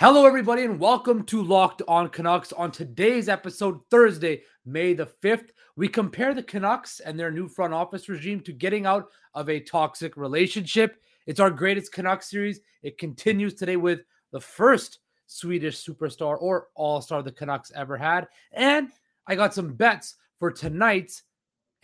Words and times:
Hello, 0.00 0.26
everybody, 0.26 0.64
and 0.64 0.80
welcome 0.80 1.22
to 1.22 1.40
Locked 1.40 1.80
On 1.86 2.08
Canucks. 2.08 2.52
On 2.52 2.72
today's 2.72 3.28
episode, 3.28 3.78
Thursday, 3.92 4.42
May 4.66 4.92
the 4.92 5.06
5th, 5.06 5.50
we 5.76 5.86
compare 5.86 6.34
the 6.34 6.42
Canucks 6.42 6.98
and 6.98 7.16
their 7.16 7.30
new 7.30 7.46
front 7.46 7.72
office 7.72 8.08
regime 8.08 8.40
to 8.40 8.52
getting 8.52 8.86
out 8.86 9.06
of 9.34 9.48
a 9.48 9.60
toxic 9.60 10.16
relationship. 10.16 11.00
It's 11.28 11.38
our 11.38 11.48
greatest 11.48 11.92
Canucks 11.92 12.28
series. 12.28 12.58
It 12.82 12.98
continues 12.98 13.54
today 13.54 13.76
with 13.76 14.00
the 14.32 14.40
first 14.40 14.98
Swedish 15.28 15.86
superstar 15.86 16.42
or 16.42 16.66
all 16.74 17.00
star 17.00 17.22
the 17.22 17.30
Canucks 17.30 17.70
ever 17.76 17.96
had. 17.96 18.26
And 18.50 18.90
I 19.28 19.36
got 19.36 19.54
some 19.54 19.74
bets 19.74 20.16
for 20.40 20.50
tonight's 20.50 21.22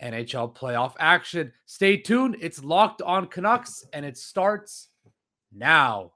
NHL 0.03 0.53
playoff 0.53 0.95
action. 0.99 1.53
Stay 1.65 1.95
tuned. 1.95 2.35
It's 2.41 2.61
Locked 2.61 3.01
On 3.03 3.25
Canucks, 3.27 3.85
and 3.93 4.05
it 4.05 4.17
starts 4.17 4.89
now. 5.53 6.11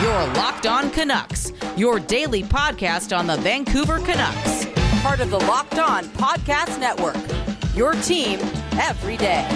Your 0.00 0.26
Locked 0.34 0.66
On 0.66 0.90
Canucks, 0.90 1.52
your 1.76 2.00
daily 2.00 2.42
podcast 2.42 3.16
on 3.16 3.26
the 3.26 3.36
Vancouver 3.38 3.98
Canucks. 3.98 4.66
Part 5.02 5.20
of 5.20 5.30
the 5.30 5.38
Locked 5.38 5.78
On 5.78 6.04
Podcast 6.04 6.78
Network. 6.80 7.16
Your 7.76 7.92
team 8.02 8.38
every 8.78 9.16
day. 9.16 9.46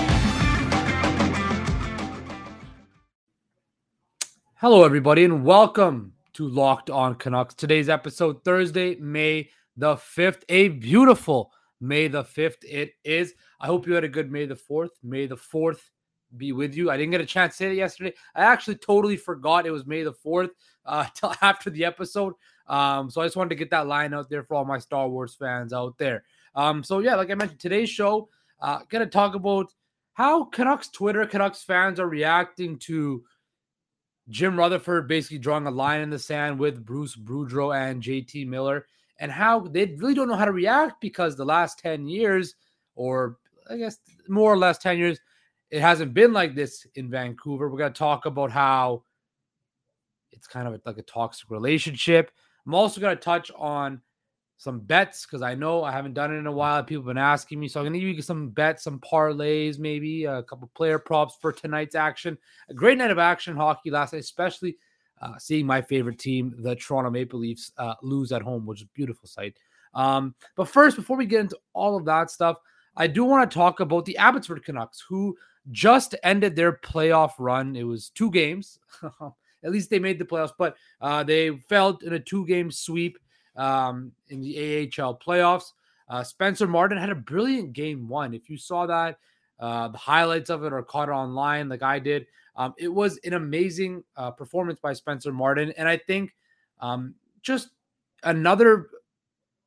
Hello, 4.57 4.85
everybody, 4.85 5.25
and 5.25 5.45
welcome 5.45 6.13
to 6.35 6.49
Locked 6.49 6.89
On 6.89 7.15
Canucks. 7.15 7.55
Today's 7.55 7.89
episode, 7.89 8.45
Thursday, 8.45 8.95
May 8.97 9.51
the 9.77 9.97
5th. 9.97 10.43
A 10.49 10.69
beautiful 10.69 11.53
May 11.85 12.09
the 12.09 12.25
5th 12.25 12.65
it 12.65 12.95
is. 13.05 13.35
I 13.61 13.67
hope 13.67 13.87
you 13.87 13.95
had 13.95 14.05
a 14.05 14.09
good 14.09 14.33
May 14.33 14.47
the 14.47 14.55
4th. 14.55 14.91
May 15.03 15.27
the 15.27 15.37
4th 15.37 15.81
be 16.37 16.53
with 16.53 16.75
you. 16.75 16.91
I 16.91 16.97
didn't 16.97 17.13
get 17.13 17.21
a 17.21 17.27
chance 17.27 17.55
to 17.55 17.57
say 17.59 17.71
it 17.71 17.77
yesterday. 17.77 18.15
I 18.35 18.43
actually 18.43 18.77
totally 18.77 19.17
forgot 19.17 19.67
it 19.67 19.71
was 19.71 19.87
May 19.87 20.03
the 20.03 20.13
4th 20.13 20.51
uh, 20.87 21.07
till 21.15 21.35
after 21.43 21.71
the 21.71 21.85
episode. 21.85 22.35
Um, 22.67 23.11
so 23.11 23.21
I 23.21 23.27
just 23.27 23.37
wanted 23.37 23.51
to 23.51 23.57
get 23.57 23.71
that 23.71 23.87
line 23.87 24.15
out 24.15 24.31
there 24.31 24.43
for 24.43 24.55
all 24.55 24.65
my 24.65 24.79
Star 24.79 25.09
Wars 25.09 25.35
fans 25.35 25.73
out 25.73 25.99
there. 25.99 26.25
Um, 26.55 26.83
so 26.83 27.01
yeah, 27.01 27.17
like 27.17 27.31
I 27.31 27.35
mentioned, 27.35 27.61
today's 27.61 27.91
show, 27.91 28.29
uh, 28.61 28.81
gonna 28.89 29.07
talk 29.07 29.35
about 29.35 29.73
how 30.15 30.45
Canucks 30.45 30.89
Twitter, 30.89 31.27
Canucks 31.27 31.63
fans 31.63 32.01
are 32.01 32.09
reacting 32.09 32.79
to 32.81 33.25
Jim 34.29 34.59
Rutherford 34.59 35.07
basically 35.07 35.39
drawing 35.39 35.67
a 35.67 35.71
line 35.71 36.01
in 36.01 36.11
the 36.11 36.19
sand 36.19 36.59
with 36.59 36.85
Bruce 36.85 37.17
Boudreau 37.17 37.77
and 37.77 38.03
JT 38.03 38.47
Miller, 38.47 38.87
and 39.19 39.31
how 39.31 39.61
they 39.61 39.87
really 39.97 40.15
don't 40.15 40.29
know 40.29 40.37
how 40.37 40.45
to 40.45 40.53
react 40.53 41.01
because 41.01 41.37
the 41.37 41.45
last 41.45 41.79
10 41.79 42.09
years, 42.09 42.55
or 42.95 43.39
I 43.71 43.77
guess 43.77 43.99
more 44.29 44.53
or 44.53 44.59
less 44.59 44.79
10 44.79 44.99
years, 44.99 45.19
it 45.71 45.81
hasn't 45.81 46.15
been 46.15 46.33
like 46.33 46.55
this 46.55 46.87
in 46.95 47.11
Vancouver. 47.11 47.69
We're 47.69 47.79
going 47.79 47.93
to 47.93 47.99
talk 47.99 48.27
about 48.27 48.51
how 48.51 49.03
it's 50.33 50.47
kind 50.47 50.67
of 50.67 50.81
like 50.85 50.99
a 50.99 51.03
toxic 51.03 51.51
relationship. 51.51 52.31
I'm 52.67 52.75
also 52.75 53.01
going 53.01 53.17
to 53.17 53.23
touch 53.23 53.51
on 53.57 54.01
some 54.57 54.81
bets 54.81 55.27
because 55.27 55.43
I 55.43 55.55
know 55.55 55.85
I 55.85 55.93
haven't 55.93 56.15
done 56.15 56.33
it 56.33 56.39
in 56.39 56.47
a 56.47 56.53
while. 56.53 56.83
People 56.83 57.03
have 57.03 57.09
been 57.09 57.19
asking 57.19 57.61
me. 57.61 57.69
So 57.69 57.81
I'm 57.81 57.85
going 57.85 57.95
to 57.95 58.01
give 58.01 58.17
you 58.17 58.23
some 58.23 58.51
bets, 58.51 58.85
some 58.85 59.01
parlays, 59.01 59.79
maybe 59.79 60.25
a 60.25 60.43
couple 60.43 60.71
player 60.75 60.99
props 60.99 61.37
for 61.41 61.53
tonight's 61.53 61.95
action. 61.95 62.39
A 62.69 62.75
great 62.75 62.99
night 62.99 63.11
of 63.11 63.19
action 63.19 63.57
hockey 63.57 63.91
last 63.91 64.13
night, 64.13 64.21
especially 64.21 64.77
uh, 65.25 65.39
seeing 65.39 65.67
my 65.67 65.81
favorite 65.81 66.19
team, 66.19 66.55
the 66.59 66.77
Toronto 66.77 67.11
Maple 67.11 67.41
Leafs, 67.41 67.73
uh, 67.79 67.95
lose 68.03 68.31
at 68.31 68.43
home, 68.43 68.67
which 68.67 68.81
is 68.81 68.87
a 68.87 68.95
beautiful 68.95 69.27
sight. 69.27 69.57
Um, 69.95 70.35
but 70.55 70.69
first, 70.69 70.97
before 70.97 71.17
we 71.17 71.25
get 71.25 71.41
into 71.41 71.59
all 71.73 71.97
of 71.97 72.05
that 72.05 72.31
stuff, 72.31 72.59
I 72.97 73.07
do 73.07 73.25
want 73.25 73.51
to 73.51 73.55
talk 73.55 73.81
about 73.81 74.05
the 74.05 74.19
Abbotsford 74.19 74.65
Canucks, 74.65 75.03
who 75.09 75.37
just 75.71 76.15
ended 76.23 76.55
their 76.55 76.73
playoff 76.73 77.33
run. 77.39 77.75
It 77.75 77.85
was 77.85 78.11
two 78.11 78.31
games. 78.31 78.79
At 79.65 79.73
least 79.73 79.89
they 79.89 79.99
made 79.99 80.19
the 80.19 80.27
playoffs, 80.27 80.53
but 80.59 80.77
uh, 81.01 81.25
they 81.25 81.57
fell 81.69 81.99
in 82.03 82.13
a 82.13 82.21
two 82.21 82.47
game 82.47 82.71
sweep 82.71 83.19
um, 83.57 84.13
in 84.29 84.43
the 84.43 84.93
AHL 84.99 85.19
playoffs. 85.19 85.73
Uh, 86.07 86.23
Spencer 86.23 86.67
Martin 86.67 86.99
had 86.99 87.09
a 87.09 87.15
brilliant 87.15 87.73
game 87.73 88.09
one. 88.09 88.35
If 88.35 88.51
you 88.51 88.59
saw 88.59 88.85
that, 88.87 89.19
uh, 89.59 89.89
the 89.89 89.99
highlights 89.99 90.51
of 90.51 90.65
it 90.65 90.73
are 90.75 90.83
caught 90.83 91.09
online 91.09 91.71
like 91.71 91.83
I 91.83 91.99
did. 91.99 92.27
Um, 92.57 92.75
it 92.79 92.89
was 92.89 93.19
an 93.25 93.35
amazing 93.35 94.05
uh, 94.17 94.31
performance 94.31 94.79
by 94.79 94.93
Spencer 94.93 95.33
Martin. 95.33 95.73
And 95.77 95.89
I 95.89 95.97
think 95.97 96.35
um, 96.81 97.15
just 97.43 97.71
another 98.23 98.89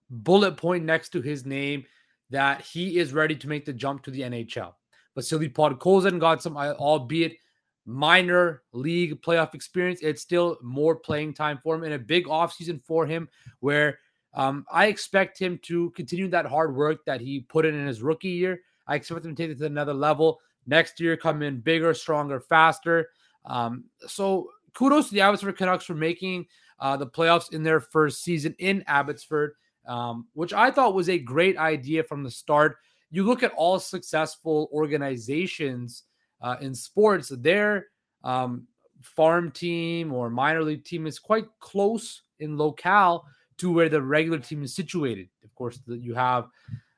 bullet 0.10 0.58
point 0.58 0.86
next 0.86 1.10
to 1.10 1.22
his 1.22 1.46
name 1.46 1.86
that 2.30 2.62
he 2.62 2.98
is 2.98 3.14
ready 3.14 3.36
to 3.36 3.48
make 3.48 3.66
the 3.66 3.74
jump 3.74 4.04
to 4.04 4.12
the 4.12 4.22
NHL. 4.22 4.74
Vasily 5.16 5.50
Podkolzin 5.50 6.20
got 6.20 6.42
some, 6.42 6.56
albeit 6.58 7.38
minor 7.86 8.64
league 8.74 9.22
playoff 9.22 9.56
experience. 9.56 10.02
It's 10.04 10.22
still 10.22 10.58
more 10.62 10.96
playing 10.96 11.34
time 11.34 11.60
for 11.64 11.76
him 11.76 11.84
in 11.84 11.94
a 11.94 12.00
big 12.00 12.26
offseason 12.26 12.84
for 12.84 13.06
him 13.06 13.28
where 13.62 14.00
um, 14.34 14.66
I 14.72 14.88
expect 14.88 15.40
him 15.40 15.60
to 15.64 15.90
continue 15.92 16.28
that 16.30 16.46
hard 16.46 16.76
work 16.76 17.04
that 17.06 17.22
he 17.22 17.40
put 17.40 17.66
in 17.66 17.74
in 17.74 17.88
his 17.88 18.02
rookie 18.02 18.30
year. 18.30 18.62
I 18.86 18.96
expect 18.96 19.26
him 19.26 19.36
to 19.36 19.42
take 19.42 19.52
it 19.52 19.60
to 19.60 19.66
another 19.66 19.94
level 19.94 20.40
next 20.68 21.00
year, 21.00 21.18
come 21.18 21.42
in 21.42 21.60
bigger, 21.60 21.94
stronger, 21.94 22.40
faster. 22.40 23.10
Um, 23.46 23.86
so 24.06 24.50
kudos 24.74 25.08
to 25.08 25.14
the 25.14 25.22
Abbotsford 25.22 25.58
Canucks 25.58 25.86
for 25.86 25.96
making 25.96 26.46
uh, 26.80 26.98
the 26.98 27.08
playoffs 27.08 27.54
in 27.54 27.64
their 27.64 27.80
first 27.80 28.24
season 28.24 28.56
in 28.60 28.84
Abbotsford, 28.88 29.54
um, 29.88 30.28
which 30.34 30.54
I 30.54 30.70
thought 30.70 30.94
was 30.94 31.10
a 31.10 31.18
great 31.18 31.58
idea 31.58 32.04
from 32.04 32.24
the 32.24 32.32
start. 32.32 32.78
You 33.10 33.24
look 33.24 33.42
at 33.42 33.54
all 33.56 33.80
successful 33.80 34.70
organizations 34.72 36.04
uh, 36.42 36.58
in 36.62 36.76
sports, 36.76 37.30
their 37.30 37.88
um, 38.24 38.68
farm 39.02 39.52
team 39.52 40.14
or 40.14 40.30
minor 40.30 40.64
league 40.64 40.84
team 40.84 41.08
is 41.08 41.20
quite 41.20 41.46
close 41.60 42.22
in 42.40 42.58
locale 42.58 43.26
to 43.58 43.72
where 43.72 43.90
the 43.90 44.02
regular 44.02 44.40
team 44.40 44.64
is 44.64 44.76
situated. 44.76 45.30
Of 45.44 45.56
course, 45.56 45.80
you 45.88 46.14
have 46.14 46.48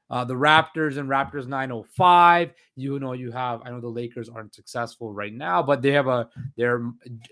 uh, 0.09 0.25
the 0.25 0.33
Raptors 0.33 0.97
and 0.97 1.09
Raptors 1.09 1.47
905. 1.47 2.53
You 2.75 2.99
know, 2.99 3.13
you 3.13 3.31
have, 3.31 3.61
I 3.63 3.69
know 3.69 3.79
the 3.79 3.87
Lakers 3.87 4.29
aren't 4.29 4.55
successful 4.55 5.13
right 5.13 5.33
now, 5.33 5.61
but 5.61 5.81
they 5.81 5.91
have 5.91 6.07
a, 6.07 6.29
their 6.57 6.83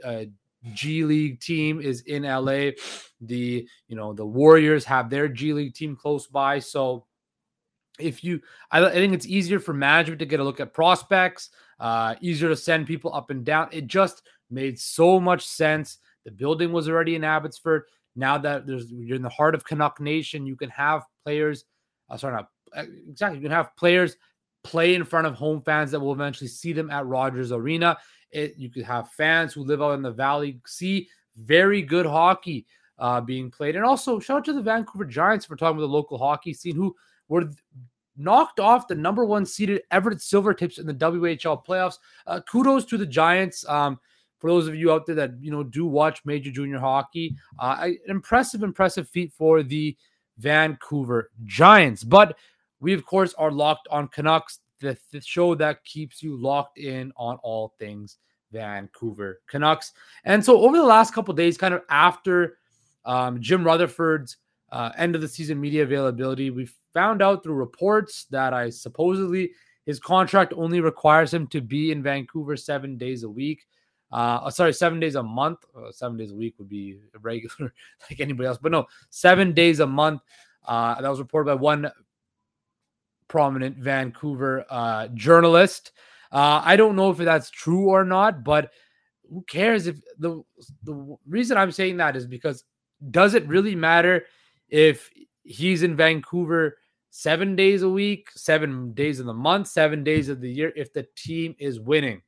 uh, 0.03 0.25
G 0.73 1.03
League 1.03 1.39
team 1.39 1.81
is 1.81 2.01
in 2.01 2.23
LA. 2.23 2.71
The, 3.21 3.67
you 3.87 3.95
know, 3.95 4.13
the 4.13 4.25
Warriors 4.25 4.85
have 4.85 5.09
their 5.09 5.27
G 5.27 5.53
League 5.53 5.73
team 5.73 5.95
close 5.95 6.27
by. 6.27 6.59
So, 6.59 7.05
if 7.99 8.23
you, 8.23 8.41
I, 8.69 8.85
I 8.85 8.91
think 8.91 9.13
it's 9.13 9.25
easier 9.25 9.59
for 9.59 9.73
management 9.73 10.19
to 10.19 10.27
get 10.27 10.39
a 10.39 10.43
look 10.43 10.59
at 10.59 10.71
prospects, 10.71 11.49
uh, 11.79 12.13
easier 12.21 12.49
to 12.49 12.55
send 12.55 12.85
people 12.85 13.11
up 13.13 13.31
and 13.31 13.43
down. 13.43 13.69
It 13.71 13.87
just 13.87 14.21
made 14.51 14.79
so 14.79 15.19
much 15.19 15.47
sense. 15.47 15.97
The 16.23 16.31
building 16.31 16.71
was 16.71 16.87
already 16.87 17.16
in 17.16 17.23
Abbotsford. 17.23 17.83
Now 18.16 18.37
that 18.39 18.67
there's 18.67 18.91
you're 18.91 19.16
in 19.16 19.21
the 19.23 19.29
heart 19.29 19.55
of 19.55 19.66
Canuck 19.66 19.99
Nation, 19.99 20.45
you 20.45 20.55
can 20.55 20.69
have 20.69 21.03
players. 21.23 21.66
Uh, 22.09 22.17
sorry, 22.17 22.35
not 22.35 22.49
uh, 22.77 22.83
exactly. 23.09 23.39
You 23.39 23.43
can 23.43 23.51
have 23.51 23.75
players 23.75 24.17
play 24.63 24.95
in 24.95 25.03
front 25.03 25.27
of 25.27 25.35
home 25.35 25.61
fans 25.61 25.91
that 25.91 25.99
will 25.99 26.13
eventually 26.13 26.47
see 26.47 26.73
them 26.73 26.89
at 26.89 27.05
Rogers 27.05 27.51
Arena. 27.51 27.97
It, 28.31 28.55
you 28.57 28.69
could 28.69 28.83
have 28.83 29.11
fans 29.11 29.53
who 29.53 29.63
live 29.63 29.81
out 29.81 29.93
in 29.93 30.01
the 30.01 30.11
valley 30.11 30.59
see 30.65 31.07
very 31.37 31.81
good 31.81 32.05
hockey 32.05 32.66
uh, 32.99 33.21
being 33.21 33.49
played. 33.51 33.75
And 33.75 33.85
also, 33.85 34.19
shout 34.19 34.37
out 34.37 34.45
to 34.45 34.53
the 34.53 34.61
Vancouver 34.61 35.05
Giants 35.05 35.45
for 35.45 35.55
talking 35.55 35.77
about 35.77 35.87
the 35.87 35.93
local 35.93 36.17
hockey 36.17 36.53
scene, 36.53 36.75
who 36.75 36.95
were 37.27 37.49
knocked 38.17 38.59
off 38.59 38.87
the 38.87 38.95
number 38.95 39.23
one 39.23 39.45
seeded 39.45 39.81
Everett 39.91 40.19
Silvertips 40.19 40.79
in 40.79 40.87
the 40.87 40.93
WHL 40.93 41.66
playoffs. 41.66 41.99
Uh, 42.25 42.41
kudos 42.41 42.85
to 42.85 42.97
the 42.97 43.05
Giants. 43.05 43.67
Um, 43.69 43.99
for 44.39 44.51
those 44.51 44.67
of 44.67 44.75
you 44.75 44.91
out 44.91 45.05
there 45.05 45.16
that 45.16 45.31
you 45.39 45.51
know 45.51 45.63
do 45.63 45.85
watch 45.85 46.21
major 46.25 46.51
junior 46.51 46.79
hockey, 46.79 47.35
uh, 47.59 47.77
an 47.81 47.97
impressive, 48.07 48.63
impressive 48.63 49.09
feat 49.09 49.31
for 49.33 49.63
the 49.63 49.95
Vancouver 50.37 51.31
Giants. 51.45 52.03
But 52.03 52.37
we, 52.79 52.93
of 52.93 53.05
course, 53.05 53.33
are 53.35 53.51
locked 53.51 53.88
on 53.89 54.07
Canucks, 54.09 54.59
the, 54.79 54.97
the 55.11 55.21
show 55.21 55.55
that 55.55 55.83
keeps 55.83 56.21
you 56.21 56.38
locked 56.38 56.78
in 56.78 57.11
on 57.17 57.37
all 57.43 57.73
things 57.79 58.17
Vancouver 58.52 59.41
Canucks. 59.47 59.93
And 60.23 60.43
so, 60.43 60.59
over 60.59 60.78
the 60.78 60.84
last 60.84 61.13
couple 61.13 61.34
days, 61.34 61.57
kind 61.57 61.73
of 61.73 61.81
after 61.90 62.57
um, 63.05 63.41
Jim 63.41 63.63
Rutherford's 63.63 64.37
uh, 64.72 64.91
end 64.97 65.16
of 65.16 65.22
the 65.22 65.28
season 65.28 65.59
media 65.59 65.84
availability, 65.84 66.49
we 66.49 66.69
found 66.93 67.22
out 67.22 67.43
through 67.43 67.55
reports 67.55 68.25
that 68.31 68.53
I 68.53 68.69
supposedly 68.69 69.52
his 69.87 69.99
contract 69.99 70.53
only 70.55 70.81
requires 70.81 71.34
him 71.34 71.47
to 71.47 71.61
be 71.61 71.91
in 71.91 72.03
Vancouver 72.03 72.57
seven 72.57 72.97
days 72.97 73.23
a 73.23 73.29
week. 73.29 73.66
Uh, 74.11 74.41
oh, 74.43 74.49
sorry, 74.49 74.73
seven 74.73 74.99
days 74.99 75.16
a 75.16 75.23
month. 75.23 75.59
Uh, 75.75 75.91
seven 75.91 76.17
days 76.17 76.31
a 76.31 76.35
week 76.35 76.55
would 76.59 76.69
be 76.69 76.97
regular 77.22 77.73
like 78.09 78.19
anybody 78.19 78.47
else, 78.47 78.57
but 78.61 78.72
no, 78.72 78.85
seven 79.09 79.53
days 79.53 79.79
a 79.79 79.87
month. 79.87 80.22
Uh, 80.66 80.99
that 81.02 81.09
was 81.09 81.19
reported 81.19 81.46
by 81.46 81.53
one 81.53 81.90
prominent 83.28 83.78
Vancouver 83.78 84.66
uh, 84.70 85.08
journalist. 85.14 85.91
Uh, 86.32 86.62
I 86.64 86.76
don't 86.76 86.96
know 86.96 87.09
if 87.09 87.18
that's 87.18 87.50
true 87.50 87.90
or 87.90 88.03
not, 88.03 88.44
but 88.44 88.72
who 89.29 89.44
cares 89.47 89.88
if 89.88 89.97
the 90.20 90.41
the 90.84 91.18
reason 91.28 91.58
I'm 91.58 91.72
saying 91.72 91.97
that 91.97 92.16
is 92.16 92.26
because 92.26 92.64
does 93.12 93.34
it 93.34 93.47
really 93.47 93.76
matter 93.76 94.26
if 94.70 95.09
he's 95.44 95.84
in 95.84 95.96
Vancouver 95.96 96.78
seven 97.09 97.56
days 97.56 97.82
a 97.82 97.90
week, 97.90 98.29
seven 98.35 98.94
days 98.94 99.20
of 99.20 99.26
the 99.26 99.34
month, 99.34 99.68
seven 99.68 100.03
days 100.03 100.29
of 100.29 100.41
the 100.41 100.52
year 100.52 100.72
if 100.76 100.94
the 100.94 101.08
team 101.16 101.56
is 101.59 101.79
winning. 101.79 102.22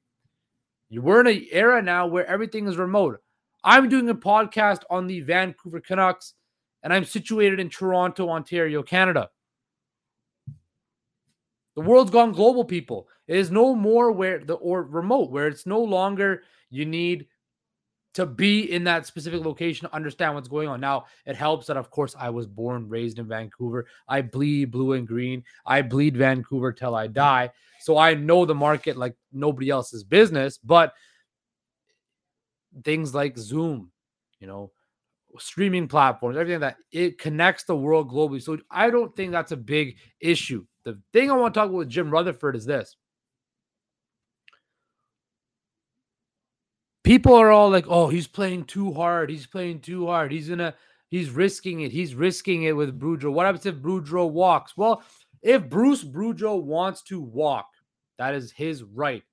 You 0.90 1.02
we're 1.02 1.22
in 1.22 1.28
an 1.28 1.46
era 1.52 1.82
now 1.82 2.08
where 2.08 2.26
everything 2.26 2.68
is 2.68 2.78
remote. 2.78 3.22
I'm 3.64 3.90
doing 3.90 4.10
a 4.10 4.16
podcast 4.16 4.82
on 4.90 5.06
the 5.06 5.22
Vancouver 5.22 5.80
Canucks, 5.82 6.34
and 6.82 6.94
I'm 6.94 7.04
situated 7.04 7.60
in 7.60 7.70
Toronto, 7.70 8.30
Ontario, 8.30 8.82
Canada. 8.82 9.30
The 11.76 11.82
world's 11.82 12.12
gone 12.12 12.32
global, 12.32 12.66
people. 12.66 13.08
It 13.28 13.38
is 13.38 13.52
no 13.52 13.76
more 13.76 14.12
where 14.12 14.40
the 14.40 14.56
or 14.56 14.84
remote, 14.84 15.32
where 15.32 15.48
it's 15.48 15.66
no 15.66 15.82
longer 15.82 16.44
you 16.70 16.86
need 16.86 17.28
to 18.16 18.26
be 18.26 18.72
in 18.72 18.84
that 18.84 19.06
specific 19.06 19.46
location 19.46 19.88
to 19.88 19.96
understand 19.96 20.34
what's 20.34 20.48
going 20.48 20.68
on. 20.68 20.82
Now, 20.82 21.06
it 21.26 21.36
helps 21.36 21.68
that, 21.68 21.78
of 21.78 21.92
course, 21.92 22.16
I 22.20 22.30
was 22.32 22.48
born, 22.48 22.90
raised 22.90 23.20
in 23.20 23.28
Vancouver. 23.28 23.86
I 24.08 24.22
bleed 24.22 24.72
blue 24.72 24.94
and 24.94 25.08
green. 25.08 25.44
I 25.66 25.84
bleed 25.84 26.18
Vancouver 26.18 26.74
till 26.74 26.96
I 26.96 27.08
die. 27.08 27.52
So 27.82 27.98
I 27.98 28.16
know 28.16 28.46
the 28.46 28.56
market 28.56 28.98
like 28.98 29.16
nobody 29.32 29.70
else's 29.70 30.04
business. 30.04 30.58
But 30.58 30.94
things 32.84 33.14
like 33.14 33.38
Zoom, 33.38 33.92
you 34.40 34.48
know, 34.48 34.72
streaming 35.38 35.88
platforms, 35.88 36.38
everything 36.38 36.62
that 36.62 36.78
it 36.92 37.20
connects 37.20 37.64
the 37.64 37.76
world 37.76 38.12
globally. 38.12 38.42
So 38.42 38.58
I 38.72 38.90
don't 38.90 39.16
think 39.16 39.32
that's 39.32 39.52
a 39.52 39.58
big 39.58 39.98
issue. 40.20 40.66
The 40.86 41.00
thing 41.14 41.30
I 41.30 41.36
want 41.36 41.54
to 41.54 41.60
talk 41.60 41.70
about 41.70 41.78
with 41.78 41.90
Jim 41.90 42.10
Rutherford 42.10 42.56
is 42.56 42.66
this 42.66 42.96
people 47.04 47.36
are 47.36 47.52
all 47.52 47.70
like, 47.70 47.86
"Oh, 47.88 48.08
he's 48.08 48.28
playing 48.28 48.66
too 48.66 48.94
hard. 48.94 49.30
He's 49.30 49.48
playing 49.48 49.82
too 49.82 50.08
hard. 50.08 50.32
He's 50.32 50.50
gonna, 50.50 50.76
he's 51.10 51.30
risking 51.30 51.82
it. 51.82 51.92
He's 51.92 52.16
risking 52.16 52.64
it 52.64 52.76
with 52.76 53.00
Boudreau. 53.00 53.32
What 53.32 53.46
happens 53.46 53.66
if 53.66 53.76
Boudreau 53.76 54.30
walks? 54.30 54.76
Well, 54.78 55.04
if 55.42 55.70
Bruce 55.70 56.04
Boudreau 56.04 56.62
wants 56.62 57.02
to 57.04 57.22
walk, 57.22 57.68
that 58.18 58.36
is 58.36 58.52
his 58.52 58.84
right. 58.84 59.24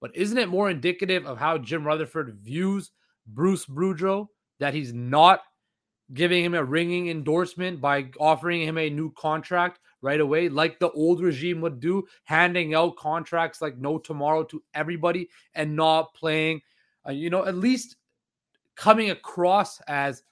But 0.00 0.16
isn't 0.16 0.38
it 0.38 0.48
more 0.48 0.70
indicative 0.70 1.26
of 1.26 1.38
how 1.38 1.58
Jim 1.58 1.86
Rutherford 1.86 2.38
views 2.42 2.90
Bruce 3.26 3.66
Boudreau 3.66 4.26
that 4.62 4.74
he's 4.74 4.92
not 4.92 5.42
giving 6.14 6.44
him 6.44 6.54
a 6.54 6.64
ringing 6.64 7.08
endorsement 7.08 7.80
by 7.80 8.06
offering 8.18 8.62
him 8.62 8.78
a 8.78 8.90
new 8.90 9.10
contract 9.12 9.80
right 10.02 10.20
away, 10.20 10.48
like 10.48 10.78
the 10.78 10.90
old 10.90 11.20
regime 11.20 11.60
would 11.60 11.80
do, 11.80 12.04
handing 12.24 12.74
out 12.74 12.96
contracts 12.96 13.62
like 13.62 13.78
no 13.78 13.98
tomorrow 13.98 14.42
to 14.44 14.62
everybody 14.74 15.28
and 15.54 15.74
not 15.74 16.12
playing 16.14 16.60
uh, 17.06 17.12
you 17.12 17.30
know, 17.30 17.44
at 17.44 17.56
least 17.56 17.96
coming 18.76 19.10
across 19.10 19.80
as 19.82 20.22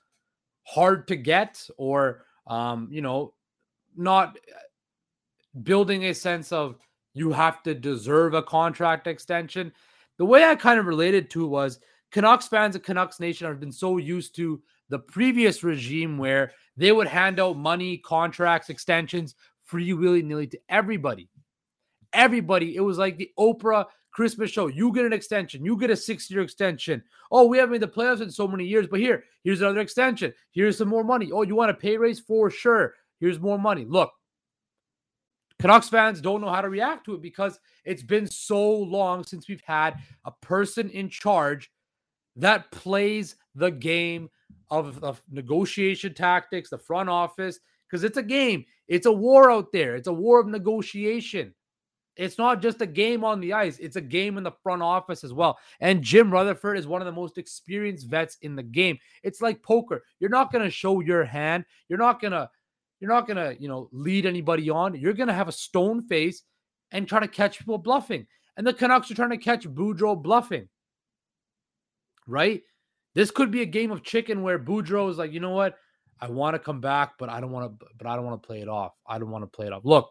hard 0.62 1.08
to 1.08 1.16
get 1.16 1.66
or, 1.76 2.24
um, 2.46 2.88
you 2.90 3.02
know, 3.02 3.34
not 3.96 4.36
uh, 4.36 5.58
building 5.62 6.06
a 6.06 6.14
sense 6.14 6.52
of 6.52 6.76
you 7.12 7.32
have 7.32 7.62
to 7.62 7.74
deserve 7.74 8.34
a 8.34 8.42
contract 8.42 9.06
extension. 9.06 9.72
The 10.18 10.24
way 10.24 10.44
I 10.44 10.54
kind 10.54 10.78
of 10.78 10.86
related 10.86 11.28
to 11.30 11.46
was 11.46 11.80
Canucks 12.12 12.48
fans 12.48 12.74
and 12.74 12.84
Canucks 12.84 13.20
Nation 13.20 13.46
have 13.46 13.60
been 13.60 13.72
so 13.72 13.96
used 13.96 14.34
to 14.36 14.60
the 14.88 14.98
previous 14.98 15.62
regime 15.62 16.18
where 16.18 16.52
they 16.76 16.90
would 16.92 17.06
hand 17.06 17.38
out 17.38 17.56
money, 17.56 17.98
contracts, 17.98 18.68
extensions 18.68 19.34
free 19.64 19.92
willy 19.92 20.22
nilly 20.22 20.48
to 20.48 20.58
everybody. 20.68 21.28
Everybody. 22.12 22.74
It 22.74 22.80
was 22.80 22.98
like 22.98 23.16
the 23.16 23.30
Oprah 23.38 23.86
Christmas 24.10 24.50
show. 24.50 24.66
You 24.66 24.92
get 24.92 25.04
an 25.04 25.12
extension. 25.12 25.64
You 25.64 25.76
get 25.76 25.90
a 25.90 25.96
six 25.96 26.28
year 26.28 26.42
extension. 26.42 27.02
Oh, 27.30 27.46
we 27.46 27.58
haven't 27.58 27.72
made 27.72 27.82
the 27.82 27.88
playoffs 27.88 28.20
in 28.20 28.30
so 28.30 28.48
many 28.48 28.64
years, 28.64 28.88
but 28.88 28.98
here, 28.98 29.22
here's 29.44 29.60
another 29.60 29.80
extension. 29.80 30.34
Here's 30.50 30.76
some 30.76 30.88
more 30.88 31.04
money. 31.04 31.30
Oh, 31.32 31.42
you 31.42 31.54
want 31.54 31.70
a 31.70 31.74
pay 31.74 31.96
raise? 31.96 32.18
For 32.18 32.50
sure. 32.50 32.94
Here's 33.20 33.38
more 33.38 33.58
money. 33.58 33.84
Look, 33.84 34.10
Canucks 35.60 35.88
fans 35.88 36.20
don't 36.20 36.40
know 36.40 36.50
how 36.50 36.62
to 36.62 36.68
react 36.68 37.04
to 37.04 37.14
it 37.14 37.22
because 37.22 37.60
it's 37.84 38.02
been 38.02 38.26
so 38.26 38.72
long 38.72 39.22
since 39.22 39.48
we've 39.48 39.62
had 39.64 39.96
a 40.24 40.32
person 40.40 40.90
in 40.90 41.08
charge 41.08 41.70
that 42.40 42.70
plays 42.70 43.36
the 43.54 43.70
game 43.70 44.28
of, 44.70 45.02
of 45.02 45.22
negotiation 45.30 46.14
tactics, 46.14 46.70
the 46.70 46.78
front 46.78 47.08
office, 47.08 47.58
because 47.88 48.04
it's 48.04 48.18
a 48.18 48.22
game. 48.22 48.64
It's 48.88 49.06
a 49.06 49.12
war 49.12 49.50
out 49.50 49.72
there. 49.72 49.96
It's 49.96 50.08
a 50.08 50.12
war 50.12 50.40
of 50.40 50.46
negotiation. 50.46 51.54
It's 52.16 52.38
not 52.38 52.60
just 52.60 52.82
a 52.82 52.86
game 52.86 53.24
on 53.24 53.40
the 53.40 53.52
ice, 53.52 53.78
it's 53.78 53.96
a 53.96 54.00
game 54.00 54.36
in 54.36 54.44
the 54.44 54.52
front 54.62 54.82
office 54.82 55.24
as 55.24 55.32
well. 55.32 55.58
And 55.80 56.02
Jim 56.02 56.30
Rutherford 56.30 56.76
is 56.76 56.86
one 56.86 57.00
of 57.00 57.06
the 57.06 57.12
most 57.12 57.38
experienced 57.38 58.08
vets 58.08 58.36
in 58.42 58.56
the 58.56 58.62
game. 58.62 58.98
It's 59.22 59.40
like 59.40 59.62
poker. 59.62 60.02
You're 60.18 60.30
not 60.30 60.52
going 60.52 60.64
to 60.64 60.70
show 60.70 61.00
your 61.00 61.24
hand. 61.24 61.64
You're 61.88 61.98
not 61.98 62.20
going 62.20 62.32
to 62.32 62.50
you're 63.00 63.10
not 63.10 63.26
going 63.26 63.38
to, 63.38 63.60
you 63.60 63.68
know, 63.68 63.88
lead 63.92 64.26
anybody 64.26 64.68
on. 64.68 64.94
You're 64.94 65.14
going 65.14 65.28
to 65.28 65.34
have 65.34 65.48
a 65.48 65.52
stone 65.52 66.02
face 66.02 66.42
and 66.90 67.08
try 67.08 67.20
to 67.20 67.28
catch 67.28 67.58
people 67.58 67.78
bluffing. 67.78 68.26
And 68.58 68.66
the 68.66 68.74
Canucks 68.74 69.10
are 69.10 69.14
trying 69.14 69.30
to 69.30 69.38
catch 69.38 69.66
Boudreau 69.66 70.22
bluffing. 70.22 70.68
Right? 72.30 72.62
This 73.14 73.30
could 73.30 73.50
be 73.50 73.62
a 73.62 73.66
game 73.66 73.90
of 73.90 74.04
chicken 74.04 74.42
where 74.42 74.58
Boudreau 74.58 75.10
is 75.10 75.18
like, 75.18 75.32
"You 75.32 75.40
know 75.40 75.50
what? 75.50 75.76
I 76.20 76.28
want 76.28 76.54
to 76.54 76.58
come 76.58 76.80
back, 76.80 77.18
but 77.18 77.28
I 77.28 77.40
don't 77.40 77.50
want 77.50 77.80
to 77.80 77.86
but 77.98 78.06
I 78.06 78.14
don't 78.14 78.24
want 78.24 78.40
to 78.40 78.46
play 78.46 78.60
it 78.60 78.68
off. 78.68 78.92
I 79.06 79.18
don't 79.18 79.30
want 79.30 79.42
to 79.42 79.48
play 79.48 79.66
it 79.66 79.72
off." 79.72 79.84
Look, 79.84 80.10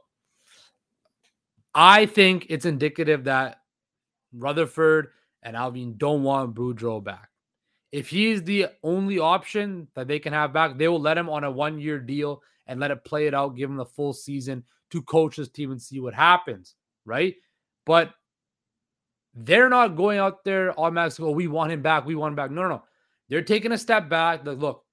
I 1.74 2.06
think 2.06 2.48
it's 2.50 2.66
indicative 2.66 3.24
that 3.24 3.62
Rutherford 4.34 5.12
and 5.44 5.56
Allvin 5.56 5.98
don't 5.98 6.24
want 6.24 6.56
Boudreau 6.56 7.04
back. 7.04 7.30
If 7.92 8.10
he's 8.10 8.44
the 8.44 8.68
only 8.84 9.18
option 9.18 9.88
that 9.96 10.08
they 10.08 10.20
can 10.20 10.34
have 10.34 10.54
back, 10.54 10.78
they 10.78 10.88
will 10.88 11.00
let 11.00 11.18
him 11.18 11.30
on 11.30 11.44
a 11.44 11.52
one 11.52 11.80
year 11.80 12.00
deal 12.00 12.44
and 12.68 12.80
let 12.80 12.92
it 12.92 13.04
play 13.04 13.28
it 13.28 13.34
out, 13.34 13.56
give 13.56 13.70
him 13.70 13.78
the 13.78 13.86
full 13.86 14.14
season 14.14 14.64
to 14.92 15.02
coach 15.02 15.38
his 15.38 15.50
team 15.50 15.72
and 15.72 15.82
see 15.82 16.00
what 16.00 16.14
happens, 16.14 16.76
right? 17.06 17.36
But 17.86 18.14
they're 19.34 19.70
not 19.70 19.96
going 19.96 20.20
out 20.20 20.44
there 20.44 20.78
automatically, 20.80 21.26
oh, 21.26 21.32
we 21.32 21.48
want 21.48 21.72
him 21.72 21.82
back, 21.82 22.06
we 22.06 22.16
want 22.16 22.32
him 22.32 22.36
back. 22.36 22.52
No, 22.52 22.64
no, 22.64 22.70
no. 22.70 22.84
They're 23.30 23.42
taking 23.42 23.72
a 23.72 23.78
step 23.78 24.10
back. 24.10 24.46
Like, 24.46 24.58
look, 24.58 24.84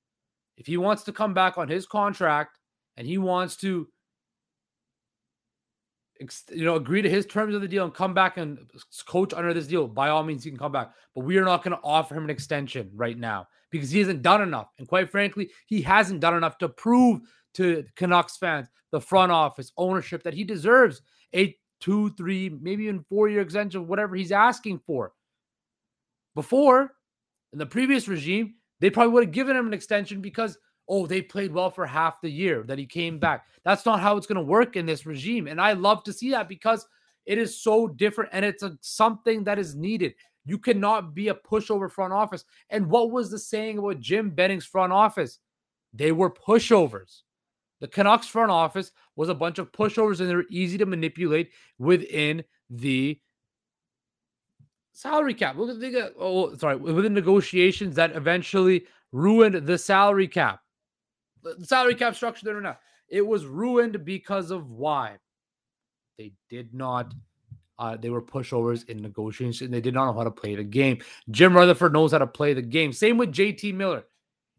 if 0.56 0.66
he 0.66 0.76
wants 0.76 1.04
to 1.04 1.12
come 1.12 1.34
back 1.34 1.58
on 1.58 1.68
his 1.68 1.86
contract 1.86 2.58
and 2.96 3.06
he 3.06 3.18
wants 3.18 3.56
to 3.56 3.88
you 6.50 6.64
know, 6.64 6.76
agree 6.76 7.02
to 7.02 7.10
his 7.10 7.26
terms 7.26 7.54
of 7.54 7.60
the 7.60 7.68
deal 7.68 7.84
and 7.84 7.92
come 7.92 8.14
back 8.14 8.36
and 8.36 8.58
coach 9.06 9.34
under 9.34 9.52
this 9.52 9.66
deal, 9.66 9.86
by 9.86 10.08
all 10.08 10.22
means, 10.22 10.44
he 10.44 10.50
can 10.50 10.58
come 10.58 10.72
back. 10.72 10.92
But 11.14 11.24
we 11.24 11.36
are 11.38 11.44
not 11.44 11.62
going 11.62 11.76
to 11.76 11.82
offer 11.82 12.14
him 12.14 12.24
an 12.24 12.30
extension 12.30 12.90
right 12.94 13.18
now 13.18 13.48
because 13.70 13.90
he 13.90 13.98
hasn't 13.98 14.22
done 14.22 14.42
enough. 14.42 14.68
And 14.78 14.88
quite 14.88 15.10
frankly, 15.10 15.50
he 15.66 15.82
hasn't 15.82 16.20
done 16.20 16.34
enough 16.34 16.58
to 16.58 16.68
prove 16.68 17.20
to 17.54 17.84
Canucks 17.96 18.36
fans, 18.36 18.68
the 18.92 19.00
front 19.00 19.32
office, 19.32 19.72
ownership 19.76 20.22
that 20.22 20.34
he 20.34 20.44
deserves 20.44 21.02
a 21.34 21.56
two, 21.80 22.10
three, 22.14 22.48
maybe 22.48 22.84
even 22.84 23.04
four 23.08 23.28
year 23.28 23.40
extension, 23.40 23.86
whatever 23.86 24.16
he's 24.16 24.32
asking 24.32 24.80
for. 24.86 25.12
Before, 26.34 26.92
in 27.52 27.58
the 27.58 27.66
previous 27.66 28.08
regime, 28.08 28.54
they 28.80 28.90
probably 28.90 29.12
would 29.12 29.24
have 29.24 29.32
given 29.32 29.56
him 29.56 29.66
an 29.66 29.74
extension 29.74 30.20
because 30.20 30.58
oh, 30.88 31.06
they 31.06 31.20
played 31.20 31.52
well 31.52 31.70
for 31.70 31.86
half 31.86 32.20
the 32.20 32.30
year 32.30 32.62
that 32.64 32.78
he 32.78 32.86
came 32.86 33.18
back. 33.18 33.46
That's 33.64 33.84
not 33.84 34.00
how 34.00 34.16
it's 34.16 34.26
going 34.26 34.36
to 34.36 34.42
work 34.42 34.76
in 34.76 34.86
this 34.86 35.06
regime. 35.06 35.48
And 35.48 35.60
I 35.60 35.72
love 35.72 36.04
to 36.04 36.12
see 36.12 36.30
that 36.30 36.48
because 36.48 36.86
it 37.24 37.38
is 37.38 37.60
so 37.60 37.88
different 37.88 38.30
and 38.32 38.44
it's 38.44 38.62
a, 38.62 38.78
something 38.82 39.44
that 39.44 39.58
is 39.58 39.74
needed. 39.74 40.14
You 40.44 40.58
cannot 40.58 41.12
be 41.12 41.28
a 41.28 41.34
pushover 41.34 41.90
front 41.90 42.12
office. 42.12 42.44
And 42.70 42.88
what 42.88 43.10
was 43.10 43.30
the 43.30 43.38
saying 43.38 43.78
about 43.78 43.98
Jim 43.98 44.30
Benning's 44.30 44.64
front 44.64 44.92
office? 44.92 45.40
They 45.92 46.12
were 46.12 46.30
pushovers. 46.30 47.22
The 47.80 47.88
Canucks 47.88 48.26
front 48.26 48.50
office 48.50 48.92
was 49.16 49.28
a 49.28 49.34
bunch 49.34 49.58
of 49.58 49.72
pushovers 49.72 50.20
and 50.20 50.28
they 50.28 50.34
were 50.34 50.46
easy 50.50 50.78
to 50.78 50.86
manipulate 50.86 51.50
within 51.78 52.42
the 52.70 53.20
salary 54.92 55.34
cap. 55.34 55.56
Look 55.56 55.70
at 55.70 55.80
the 55.80 56.12
oh 56.18 56.56
sorry, 56.56 56.76
within 56.76 57.14
negotiations 57.14 57.96
that 57.96 58.16
eventually 58.16 58.86
ruined 59.12 59.66
the 59.66 59.78
salary 59.78 60.28
cap 60.28 60.60
the 61.58 61.66
salary 61.66 61.94
cap 61.94 62.14
structure 62.14 62.44
there 62.44 62.56
or 62.56 62.60
not. 62.60 62.80
It 63.08 63.26
was 63.26 63.46
ruined 63.46 64.04
because 64.04 64.50
of 64.50 64.70
why 64.70 65.16
they 66.18 66.32
did 66.48 66.74
not. 66.74 67.14
Uh, 67.78 67.96
they 67.96 68.08
were 68.08 68.22
pushovers 68.22 68.88
in 68.88 69.02
negotiations. 69.02 69.60
And 69.60 69.72
they 69.72 69.82
did 69.82 69.94
not 69.94 70.06
know 70.06 70.18
how 70.18 70.24
to 70.24 70.30
play 70.30 70.54
the 70.54 70.64
game. 70.64 70.98
Jim 71.30 71.54
Rutherford 71.54 71.92
knows 71.92 72.12
how 72.12 72.18
to 72.18 72.26
play 72.26 72.54
the 72.54 72.62
game. 72.62 72.92
Same 72.92 73.18
with 73.18 73.32
JT 73.32 73.74
Miller. 73.74 74.04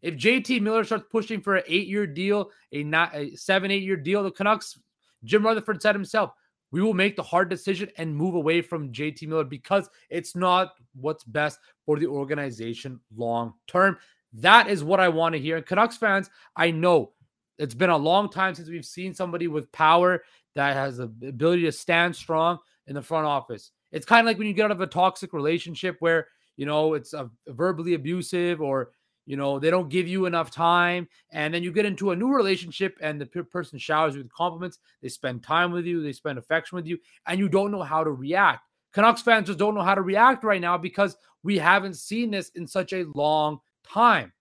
If 0.02 0.14
JT 0.14 0.60
Miller 0.60 0.84
starts 0.84 1.06
pushing 1.10 1.40
for 1.40 1.56
an 1.56 1.64
eight-year 1.66 2.06
deal, 2.06 2.50
a, 2.72 2.84
not, 2.84 3.14
a 3.14 3.34
seven, 3.36 3.70
eight-year 3.70 3.96
deal, 3.96 4.22
the 4.22 4.30
Canucks, 4.30 4.78
Jim 5.24 5.44
Rutherford 5.44 5.82
said 5.82 5.94
himself, 5.94 6.32
we 6.70 6.82
will 6.82 6.94
make 6.94 7.16
the 7.16 7.22
hard 7.22 7.48
decision 7.48 7.90
and 7.96 8.14
move 8.14 8.34
away 8.34 8.60
from 8.60 8.92
JT 8.92 9.26
Miller 9.26 9.44
because 9.44 9.88
it's 10.10 10.36
not 10.36 10.74
what's 10.94 11.24
best 11.24 11.58
for 11.86 11.98
the 11.98 12.06
organization 12.06 13.00
long 13.16 13.54
term. 13.66 13.98
That 14.34 14.68
is 14.68 14.84
what 14.84 15.00
I 15.00 15.08
want 15.08 15.34
to 15.34 15.40
hear. 15.40 15.56
And 15.56 15.66
Canucks 15.66 15.96
fans, 15.96 16.28
I 16.54 16.70
know 16.70 17.12
it's 17.58 17.74
been 17.74 17.90
a 17.90 17.96
long 17.96 18.28
time 18.28 18.54
since 18.54 18.68
we've 18.68 18.84
seen 18.84 19.14
somebody 19.14 19.48
with 19.48 19.72
power 19.72 20.22
that 20.54 20.74
has 20.74 20.98
the 20.98 21.10
ability 21.26 21.62
to 21.62 21.72
stand 21.72 22.14
strong 22.14 22.58
in 22.86 22.94
the 22.94 23.02
front 23.02 23.26
office. 23.26 23.70
It's 23.90 24.06
kind 24.06 24.20
of 24.20 24.26
like 24.26 24.38
when 24.38 24.46
you 24.46 24.52
get 24.52 24.66
out 24.66 24.70
of 24.70 24.80
a 24.80 24.86
toxic 24.86 25.32
relationship 25.32 25.96
where, 26.00 26.28
you 26.56 26.66
know, 26.66 26.94
it's 26.94 27.14
a 27.14 27.30
verbally 27.46 27.94
abusive 27.94 28.60
or, 28.60 28.90
you 29.28 29.36
know, 29.36 29.58
they 29.58 29.70
don't 29.70 29.90
give 29.90 30.08
you 30.08 30.24
enough 30.24 30.50
time. 30.50 31.06
And 31.32 31.52
then 31.52 31.62
you 31.62 31.70
get 31.70 31.84
into 31.84 32.12
a 32.12 32.16
new 32.16 32.32
relationship 32.32 32.96
and 33.02 33.20
the 33.20 33.26
person 33.26 33.78
showers 33.78 34.14
you 34.14 34.22
with 34.22 34.32
compliments. 34.32 34.78
They 35.02 35.10
spend 35.10 35.42
time 35.42 35.70
with 35.70 35.84
you, 35.84 36.02
they 36.02 36.14
spend 36.14 36.38
affection 36.38 36.76
with 36.76 36.86
you, 36.86 36.96
and 37.26 37.38
you 37.38 37.46
don't 37.46 37.70
know 37.70 37.82
how 37.82 38.02
to 38.02 38.10
react. 38.10 38.60
Canucks 38.94 39.20
fans 39.20 39.48
just 39.48 39.58
don't 39.58 39.74
know 39.74 39.82
how 39.82 39.94
to 39.94 40.00
react 40.00 40.44
right 40.44 40.62
now 40.62 40.78
because 40.78 41.14
we 41.42 41.58
haven't 41.58 41.98
seen 41.98 42.30
this 42.30 42.48
in 42.54 42.66
such 42.66 42.94
a 42.94 43.04
long 43.14 43.58
time. 43.86 44.32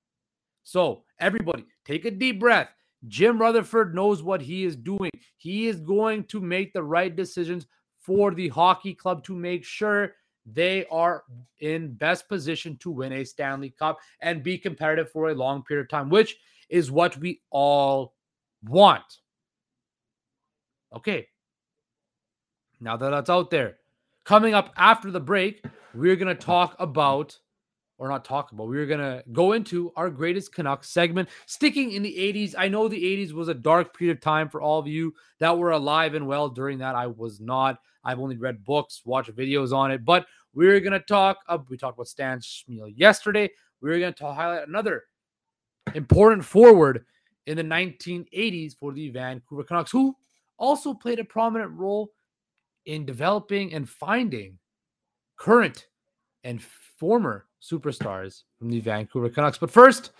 So, 0.63 1.03
everybody, 1.19 1.65
take 1.83 2.05
a 2.05 2.11
deep 2.11 2.39
breath. 2.39 2.69
Jim 3.09 3.39
Rutherford 3.39 3.93
knows 3.93 4.23
what 4.23 4.41
he 4.41 4.63
is 4.63 4.77
doing. 4.77 5.11
He 5.35 5.67
is 5.67 5.81
going 5.81 6.23
to 6.25 6.39
make 6.39 6.71
the 6.71 6.81
right 6.81 7.13
decisions 7.13 7.67
for 7.99 8.33
the 8.33 8.47
hockey 8.47 8.93
club 8.93 9.25
to 9.25 9.35
make 9.35 9.65
sure 9.65 10.13
they 10.53 10.85
are 10.85 11.23
in 11.59 11.93
best 11.93 12.29
position 12.29 12.77
to 12.77 12.89
win 12.89 13.11
a 13.11 13.23
Stanley 13.25 13.69
Cup 13.77 13.99
and 14.21 14.43
be 14.43 14.57
competitive 14.57 15.11
for 15.11 15.29
a 15.29 15.35
long 15.35 15.63
period 15.63 15.83
of 15.83 15.89
time, 15.89 16.09
which 16.09 16.37
is 16.69 16.89
what 16.89 17.17
we 17.17 17.41
all 17.49 18.13
want. 18.63 19.03
Okay. 20.95 21.27
Now 22.79 22.95
that 22.95 23.09
that's 23.09 23.29
out 23.29 23.51
there, 23.51 23.77
coming 24.23 24.53
up 24.53 24.71
after 24.77 25.11
the 25.11 25.19
break, 25.19 25.65
we're 25.93 26.15
going 26.15 26.35
to 26.35 26.35
talk 26.35 26.75
about, 26.79 27.37
or 27.97 28.07
not 28.07 28.23
talk 28.23 28.51
about, 28.51 28.67
we're 28.67 28.85
going 28.85 28.99
to 28.99 29.23
go 29.33 29.53
into 29.53 29.91
our 29.95 30.09
greatest 30.09 30.53
Canucks 30.53 30.89
segment. 30.89 31.27
Sticking 31.45 31.91
in 31.91 32.03
the 32.03 32.15
80s, 32.15 32.53
I 32.57 32.67
know 32.67 32.87
the 32.87 33.01
80s 33.01 33.33
was 33.33 33.47
a 33.47 33.53
dark 33.53 33.97
period 33.97 34.17
of 34.17 34.21
time 34.21 34.47
for 34.47 34.61
all 34.61 34.79
of 34.79 34.87
you 34.87 35.13
that 35.39 35.57
were 35.57 35.71
alive 35.71 36.13
and 36.13 36.27
well 36.27 36.49
during 36.49 36.77
that. 36.77 36.95
I 36.95 37.07
was 37.07 37.41
not. 37.41 37.79
I've 38.07 38.19
only 38.19 38.37
read 38.37 38.63
books, 38.63 39.01
watched 39.03 39.35
videos 39.35 39.73
on 39.73 39.91
it, 39.91 40.05
but 40.05 40.25
we're 40.53 40.79
going 40.79 40.93
to 40.93 40.99
talk, 41.01 41.39
uh, 41.49 41.57
we 41.69 41.75
talked 41.77 41.97
about 41.97 42.07
Stan 42.07 42.39
Smyl 42.39 42.91
yesterday. 42.95 43.49
We're 43.81 43.99
going 43.99 44.13
to 44.13 44.31
highlight 44.31 44.65
another 44.65 45.03
important 45.93 46.45
forward 46.45 47.05
in 47.47 47.57
the 47.57 47.63
1980s 47.63 48.77
for 48.79 48.93
the 48.93 49.09
Vancouver 49.09 49.63
Canucks, 49.63 49.91
who 49.91 50.15
also 50.57 50.93
played 50.93 51.19
a 51.19 51.25
prominent 51.25 51.71
role 51.71 52.13
in 52.85 53.05
developing 53.05 53.73
and 53.73 53.89
finding 53.89 54.57
current 55.35 55.87
and 56.45 56.63
former 56.97 57.45
superstars 57.61 58.43
from 58.57 58.69
the 58.69 58.79
Vancouver 58.79 59.29
Canucks. 59.29 59.57
But 59.57 59.69
first, 59.69 60.11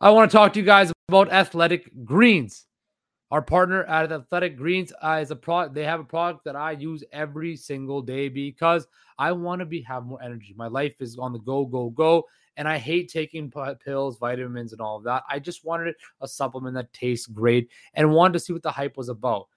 I 0.00 0.08
want 0.10 0.30
to 0.30 0.36
talk 0.36 0.54
to 0.54 0.60
you 0.60 0.64
guys 0.64 0.90
about 1.10 1.30
Athletic 1.30 1.90
Greens. 2.06 2.64
Our 3.34 3.42
partner 3.42 3.82
at 3.86 4.12
Athletic 4.12 4.56
Greens 4.56 4.92
uh, 5.02 5.18
is 5.20 5.32
a 5.32 5.34
product. 5.34 5.74
They 5.74 5.82
have 5.82 5.98
a 5.98 6.04
product 6.04 6.44
that 6.44 6.54
I 6.54 6.70
use 6.70 7.02
every 7.10 7.56
single 7.56 8.00
day 8.00 8.28
because 8.28 8.86
I 9.18 9.32
want 9.32 9.58
to 9.58 9.66
be 9.66 9.80
have 9.80 10.04
more 10.04 10.22
energy. 10.22 10.54
My 10.56 10.68
life 10.68 11.00
is 11.00 11.18
on 11.18 11.32
the 11.32 11.40
go, 11.40 11.64
go, 11.66 11.90
go, 11.90 12.26
and 12.56 12.68
I 12.68 12.78
hate 12.78 13.10
taking 13.10 13.52
pills, 13.84 14.18
vitamins, 14.18 14.70
and 14.70 14.80
all 14.80 14.98
of 14.98 15.02
that. 15.02 15.24
I 15.28 15.40
just 15.40 15.64
wanted 15.64 15.96
a 16.20 16.28
supplement 16.28 16.76
that 16.76 16.92
tastes 16.92 17.26
great 17.26 17.72
and 17.94 18.12
wanted 18.12 18.34
to 18.34 18.38
see 18.38 18.52
what 18.52 18.62
the 18.62 18.70
hype 18.70 18.96
was 18.96 19.08
about. 19.08 19.48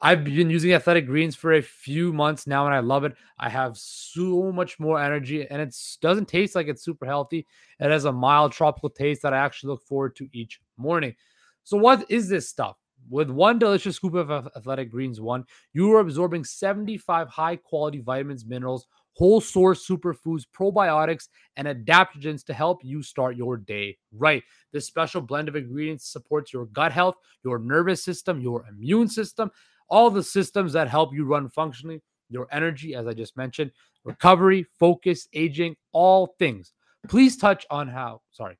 I've 0.00 0.22
been 0.22 0.48
using 0.48 0.72
Athletic 0.72 1.06
Greens 1.06 1.34
for 1.34 1.54
a 1.54 1.62
few 1.62 2.12
months 2.12 2.46
now, 2.46 2.66
and 2.66 2.74
I 2.76 2.78
love 2.78 3.02
it. 3.02 3.16
I 3.40 3.48
have 3.48 3.76
so 3.76 4.52
much 4.52 4.78
more 4.78 5.02
energy, 5.02 5.48
and 5.50 5.60
it 5.60 5.76
doesn't 6.00 6.28
taste 6.28 6.54
like 6.54 6.68
it's 6.68 6.84
super 6.84 7.06
healthy. 7.06 7.44
It 7.80 7.90
has 7.90 8.04
a 8.04 8.12
mild 8.12 8.52
tropical 8.52 8.88
taste 8.88 9.22
that 9.22 9.34
I 9.34 9.38
actually 9.38 9.70
look 9.70 9.82
forward 9.82 10.14
to 10.14 10.28
each 10.32 10.60
morning. 10.76 11.16
So, 11.64 11.76
what 11.76 12.08
is 12.08 12.28
this 12.28 12.48
stuff? 12.48 12.79
With 13.08 13.30
one 13.30 13.58
delicious 13.58 13.96
scoop 13.96 14.14
of 14.14 14.30
Athletic 14.30 14.90
Greens 14.90 15.20
One, 15.20 15.44
you 15.72 15.92
are 15.92 16.00
absorbing 16.00 16.44
75 16.44 17.28
high 17.28 17.56
quality 17.56 18.00
vitamins, 18.00 18.46
minerals, 18.46 18.86
whole 19.14 19.40
source 19.40 19.86
superfoods, 19.86 20.44
probiotics, 20.56 21.28
and 21.56 21.66
adaptogens 21.66 22.44
to 22.46 22.54
help 22.54 22.84
you 22.84 23.02
start 23.02 23.36
your 23.36 23.56
day 23.56 23.96
right. 24.12 24.42
This 24.72 24.86
special 24.86 25.20
blend 25.20 25.48
of 25.48 25.56
ingredients 25.56 26.10
supports 26.10 26.52
your 26.52 26.66
gut 26.66 26.92
health, 26.92 27.16
your 27.44 27.58
nervous 27.58 28.04
system, 28.04 28.40
your 28.40 28.64
immune 28.68 29.08
system, 29.08 29.50
all 29.88 30.10
the 30.10 30.22
systems 30.22 30.72
that 30.72 30.88
help 30.88 31.12
you 31.12 31.24
run 31.24 31.48
functionally, 31.48 32.00
your 32.28 32.46
energy, 32.52 32.94
as 32.94 33.06
I 33.06 33.12
just 33.12 33.36
mentioned, 33.36 33.72
recovery, 34.04 34.66
focus, 34.78 35.28
aging, 35.34 35.76
all 35.92 36.34
things. 36.38 36.72
Please 37.08 37.36
touch 37.36 37.66
on 37.70 37.88
how, 37.88 38.22
sorry, 38.30 38.58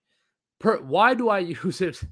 per, 0.59 0.79
why 0.81 1.15
do 1.15 1.29
I 1.29 1.39
use 1.65 1.81
it? 1.81 2.03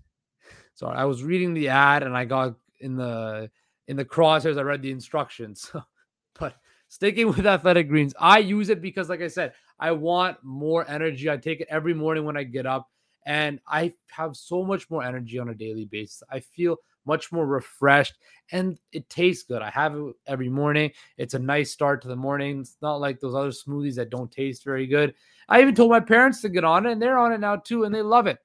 Sorry, 0.79 0.97
I 0.97 1.07
was 1.07 1.25
reading 1.25 1.55
the 1.55 1.71
ad 1.71 2.05
and 2.05 2.17
I 2.17 2.25
got 2.25 2.55
in 2.79 2.95
the 2.95 3.51
in 3.89 3.97
the 3.97 4.05
crosshairs. 4.05 4.59
I 4.59 4.63
read 4.63 4.81
the 4.81 4.93
instructions, 4.93 5.73
but 6.39 6.55
sticking 6.87 7.27
with 7.27 7.45
athletic 7.45 7.89
greens, 7.89 8.15
I 8.17 8.39
use 8.39 8.69
it 8.69 8.81
because, 8.81 9.09
like 9.09 9.21
I 9.21 9.27
said, 9.27 9.55
I 9.81 9.91
want 9.91 10.37
more 10.45 10.89
energy. 10.89 11.29
I 11.29 11.37
take 11.37 11.61
it 11.61 11.67
every 11.69 11.95
morning 11.95 12.25
when 12.25 12.37
I 12.37 12.45
get 12.45 12.65
up, 12.65 12.89
and 13.27 13.59
I 13.67 13.95
have 14.11 14.37
so 14.37 14.63
much 14.63 14.89
more 14.89 15.03
energy 15.03 15.41
on 15.41 15.49
a 15.49 15.55
daily 15.55 15.85
basis. 15.85 16.23
I 16.31 16.39
feel 16.39 16.77
much 17.05 17.33
more 17.33 17.47
refreshed 17.47 18.15
and 18.53 18.79
it 18.93 19.09
tastes 19.09 19.43
good. 19.43 19.63
I 19.63 19.71
have 19.71 19.97
it 19.97 20.15
every 20.29 20.49
morning. 20.49 20.93
It's 21.17 21.35
a 21.35 21.41
nice 21.41 21.73
start 21.73 22.03
to 22.03 22.09
the 22.09 22.15
morning. 22.15 22.61
It's 22.61 22.77
not 22.83 23.01
like 23.01 23.19
those 23.19 23.35
other 23.35 23.49
smoothies 23.49 23.97
that 23.97 24.11
don't 24.11 24.31
taste 24.31 24.63
very 24.63 24.87
good. 24.87 25.15
I 25.49 25.61
even 25.61 25.75
told 25.75 25.91
my 25.91 26.01
parents 26.01 26.43
to 26.43 26.51
get 26.51 26.65
on 26.65 26.87
it 26.87 26.93
and 26.93 27.03
they're 27.03 27.19
on 27.19 27.33
it 27.33 27.41
now 27.41 27.57
too 27.57 27.85
and 27.85 27.95
they 27.95 28.03
love 28.03 28.27
it. 28.27 28.39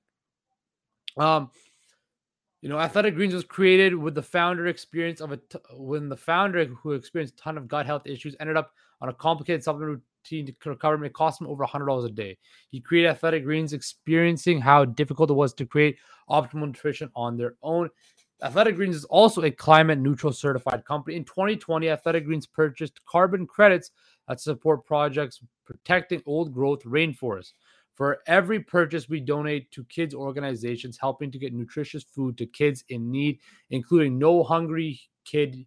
Um 1.17 1.51
you 2.63 2.69
know, 2.69 2.79
Athletic 2.79 3.15
Greens 3.15 3.33
was 3.33 3.43
created 3.43 3.93
with 3.93 4.15
the 4.15 4.23
founder 4.23 4.67
experience 4.67 5.19
of 5.19 5.33
a 5.33 5.37
t- 5.37 5.59
when 5.73 6.07
the 6.07 6.15
founder 6.15 6.63
who 6.63 6.93
experienced 6.93 7.33
a 7.33 7.37
ton 7.43 7.57
of 7.57 7.67
gut 7.67 7.85
health 7.85 8.07
issues 8.07 8.37
ended 8.39 8.55
up 8.55 8.71
on 9.01 9.09
a 9.09 9.13
complicated 9.13 9.61
supplement 9.61 10.01
routine 10.23 10.45
to 10.45 10.69
recover. 10.69 10.95
And 10.95 11.05
it 11.05 11.11
cost 11.11 11.41
him 11.41 11.47
over 11.47 11.65
$100 11.65 12.05
a 12.05 12.09
day. 12.09 12.37
He 12.69 12.79
created 12.79 13.09
Athletic 13.09 13.43
Greens, 13.43 13.73
experiencing 13.73 14.61
how 14.61 14.85
difficult 14.85 15.29
it 15.29 15.33
was 15.33 15.53
to 15.55 15.65
create 15.65 15.97
optimal 16.29 16.67
nutrition 16.67 17.09
on 17.17 17.35
their 17.35 17.55
own. 17.63 17.89
Athletic 18.41 18.77
Greens 18.77 18.95
is 18.95 19.03
also 19.05 19.43
a 19.43 19.51
climate 19.51 19.99
neutral 19.99 20.31
certified 20.31 20.85
company. 20.85 21.17
In 21.17 21.25
2020, 21.25 21.89
Athletic 21.89 22.23
Greens 22.23 22.47
purchased 22.47 23.03
carbon 23.05 23.45
credits 23.45 23.91
that 24.29 24.39
support 24.39 24.85
projects 24.85 25.41
protecting 25.65 26.23
old 26.25 26.53
growth 26.53 26.83
rainforests. 26.83 27.51
For 27.95 28.19
every 28.25 28.59
purchase, 28.59 29.07
we 29.07 29.19
donate 29.19 29.71
to 29.71 29.83
kids' 29.85 30.15
organizations 30.15 30.97
helping 30.99 31.31
to 31.31 31.37
get 31.37 31.53
nutritious 31.53 32.03
food 32.03 32.37
to 32.37 32.45
kids 32.45 32.83
in 32.89 33.11
need, 33.11 33.39
including 33.69 34.17
No 34.17 34.43
Hungry 34.43 34.99
Kid 35.25 35.65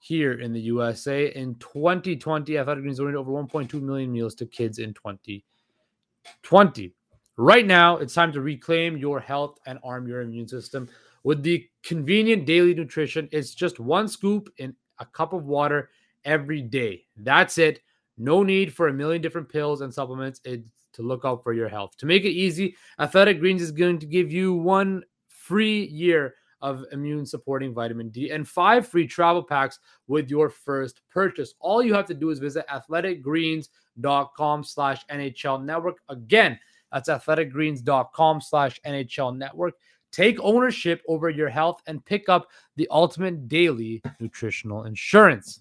here 0.00 0.32
in 0.40 0.52
the 0.52 0.60
USA. 0.60 1.26
In 1.34 1.54
2020, 1.56 2.58
Athletic 2.58 2.82
Greens 2.82 2.98
donated 2.98 3.16
over 3.16 3.30
1.2 3.32 3.80
million 3.80 4.12
meals 4.12 4.34
to 4.34 4.46
kids 4.46 4.78
in 4.78 4.92
2020. 4.94 6.92
Right 7.36 7.66
now, 7.66 7.96
it's 7.96 8.14
time 8.14 8.32
to 8.32 8.40
reclaim 8.40 8.96
your 8.96 9.18
health 9.18 9.58
and 9.66 9.78
arm 9.82 10.06
your 10.06 10.20
immune 10.20 10.46
system. 10.46 10.88
With 11.24 11.42
the 11.42 11.66
convenient 11.82 12.46
daily 12.46 12.74
nutrition, 12.74 13.28
it's 13.32 13.54
just 13.54 13.80
one 13.80 14.08
scoop 14.08 14.50
in 14.58 14.74
a 14.98 15.06
cup 15.06 15.32
of 15.32 15.46
water 15.46 15.90
every 16.24 16.62
day. 16.62 17.06
That's 17.16 17.58
it. 17.58 17.80
No 18.18 18.42
need 18.42 18.72
for 18.72 18.88
a 18.88 18.92
million 18.92 19.22
different 19.22 19.48
pills 19.48 19.80
and 19.80 19.92
supplements. 19.92 20.40
It's 20.44 20.68
to 20.94 21.02
look 21.02 21.24
out 21.24 21.42
for 21.42 21.52
your 21.52 21.68
health. 21.68 21.96
To 21.98 22.06
make 22.06 22.24
it 22.24 22.30
easy, 22.30 22.76
Athletic 22.98 23.40
Greens 23.40 23.62
is 23.62 23.72
going 23.72 23.98
to 23.98 24.06
give 24.06 24.32
you 24.32 24.54
one 24.54 25.02
free 25.28 25.84
year 25.86 26.34
of 26.62 26.84
immune 26.92 27.26
supporting 27.26 27.74
vitamin 27.74 28.08
D 28.08 28.30
and 28.30 28.48
five 28.48 28.88
free 28.88 29.06
travel 29.06 29.42
packs 29.42 29.78
with 30.08 30.30
your 30.30 30.48
first 30.48 31.02
purchase. 31.10 31.54
All 31.60 31.82
you 31.82 31.92
have 31.92 32.06
to 32.06 32.14
do 32.14 32.30
is 32.30 32.38
visit 32.38 32.66
athleticgreens.com 32.68 34.64
slash 34.64 35.04
NHL 35.10 35.62
network. 35.62 35.98
Again, 36.08 36.58
that's 36.90 37.10
athleticgreens.com 37.10 38.40
slash 38.40 38.80
NHL 38.86 39.36
network. 39.36 39.74
Take 40.10 40.38
ownership 40.40 41.02
over 41.06 41.28
your 41.28 41.48
health 41.48 41.82
and 41.86 42.02
pick 42.04 42.28
up 42.28 42.48
the 42.76 42.88
ultimate 42.90 43.48
daily 43.48 44.00
nutritional 44.20 44.84
insurance. 44.84 45.60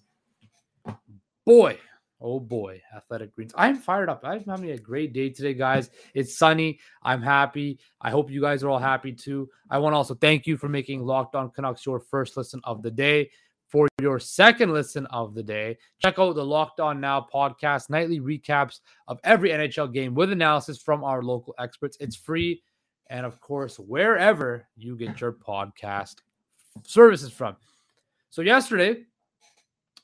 Boy, 1.45 1.77
Oh 2.23 2.39
boy, 2.39 2.81
Athletic 2.95 3.33
Greens. 3.33 3.53
I'm 3.57 3.75
fired 3.75 4.07
up. 4.07 4.21
I'm 4.23 4.45
having 4.45 4.71
a 4.71 4.77
great 4.77 5.11
day 5.11 5.29
today, 5.29 5.53
guys. 5.53 5.89
It's 6.13 6.37
sunny. 6.37 6.79
I'm 7.03 7.21
happy. 7.21 7.79
I 7.99 8.11
hope 8.11 8.31
you 8.31 8.39
guys 8.39 8.63
are 8.63 8.69
all 8.69 8.79
happy 8.79 9.11
too. 9.11 9.49
I 9.69 9.77
want 9.77 9.91
to 9.91 9.97
also 9.97 10.15
thank 10.15 10.47
you 10.47 10.55
for 10.55 10.69
making 10.69 11.05
Locked 11.05 11.35
On 11.35 11.49
Canucks 11.49 11.85
your 11.85 11.99
first 11.99 12.37
listen 12.37 12.61
of 12.63 12.81
the 12.81 12.89
day. 12.89 13.29
For 13.67 13.87
your 13.99 14.19
second 14.19 14.71
listen 14.71 15.05
of 15.07 15.33
the 15.33 15.43
day, 15.43 15.77
check 15.99 16.19
out 16.19 16.35
the 16.35 16.45
Locked 16.45 16.79
On 16.79 17.01
Now 17.01 17.27
podcast, 17.33 17.89
nightly 17.89 18.19
recaps 18.19 18.79
of 19.07 19.19
every 19.23 19.49
NHL 19.49 19.91
game 19.91 20.13
with 20.13 20.31
analysis 20.31 20.77
from 20.77 21.03
our 21.03 21.23
local 21.23 21.55
experts. 21.59 21.97
It's 21.99 22.15
free. 22.15 22.61
And 23.09 23.25
of 23.25 23.41
course, 23.41 23.79
wherever 23.79 24.67
you 24.77 24.95
get 24.95 25.19
your 25.19 25.33
podcast 25.33 26.17
services 26.83 27.33
from. 27.33 27.57
So, 28.29 28.41
yesterday, 28.43 29.05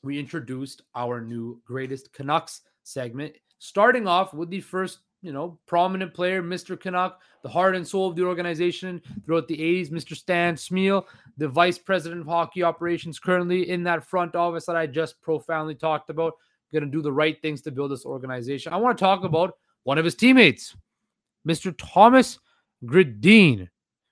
we 0.02 0.18
introduced 0.18 0.82
our 0.94 1.20
new 1.20 1.60
greatest 1.64 2.12
Canucks 2.12 2.62
segment, 2.82 3.34
starting 3.58 4.06
off 4.06 4.32
with 4.32 4.50
the 4.50 4.60
first, 4.60 5.00
you 5.22 5.32
know, 5.32 5.58
prominent 5.66 6.14
player, 6.14 6.42
Mr. 6.42 6.80
Canuck, 6.80 7.20
the 7.42 7.48
heart 7.48 7.76
and 7.76 7.86
soul 7.86 8.08
of 8.08 8.16
the 8.16 8.24
organization 8.24 9.02
throughout 9.24 9.48
the 9.48 9.56
80s, 9.56 9.90
Mr. 9.90 10.16
Stan 10.16 10.54
Smyl, 10.54 11.04
the 11.36 11.48
vice 11.48 11.78
president 11.78 12.22
of 12.22 12.26
hockey 12.26 12.62
operations, 12.62 13.18
currently 13.18 13.68
in 13.68 13.82
that 13.84 14.04
front 14.04 14.34
office 14.34 14.66
that 14.66 14.76
I 14.76 14.86
just 14.86 15.20
profoundly 15.20 15.74
talked 15.74 16.10
about, 16.10 16.34
going 16.72 16.84
to 16.84 16.90
do 16.90 17.02
the 17.02 17.12
right 17.12 17.40
things 17.42 17.60
to 17.62 17.70
build 17.70 17.90
this 17.90 18.06
organization. 18.06 18.72
I 18.72 18.76
want 18.76 18.96
to 18.96 19.02
talk 19.02 19.24
about 19.24 19.54
one 19.82 19.98
of 19.98 20.04
his 20.04 20.14
teammates, 20.14 20.76
Mr. 21.46 21.74
Thomas 21.76 22.38
Gradin, 22.84 23.68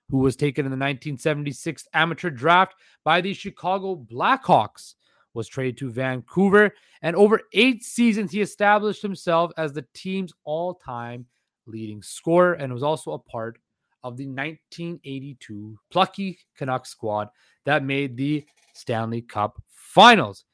who 0.09 0.17
was 0.17 0.35
taken 0.35 0.65
in 0.65 0.71
the 0.71 0.75
1976 0.75 1.87
amateur 1.93 2.29
draft 2.29 2.75
by 3.03 3.21
the 3.21 3.33
Chicago 3.33 3.95
Blackhawks, 3.95 4.95
was 5.33 5.47
traded 5.47 5.77
to 5.77 5.91
Vancouver. 5.91 6.73
And 7.01 7.15
over 7.15 7.41
eight 7.53 7.83
seasons, 7.83 8.31
he 8.31 8.41
established 8.41 9.01
himself 9.01 9.51
as 9.57 9.73
the 9.73 9.85
team's 9.93 10.33
all 10.43 10.75
time 10.75 11.25
leading 11.65 12.01
scorer 12.01 12.53
and 12.53 12.73
was 12.73 12.83
also 12.83 13.11
a 13.11 13.19
part 13.19 13.57
of 14.03 14.17
the 14.17 14.25
1982 14.25 15.77
plucky 15.91 16.39
Canucks 16.57 16.89
squad 16.89 17.29
that 17.65 17.83
made 17.83 18.15
the 18.15 18.45
Stanley 18.73 19.21
Cup 19.21 19.61
finals. 19.69 20.45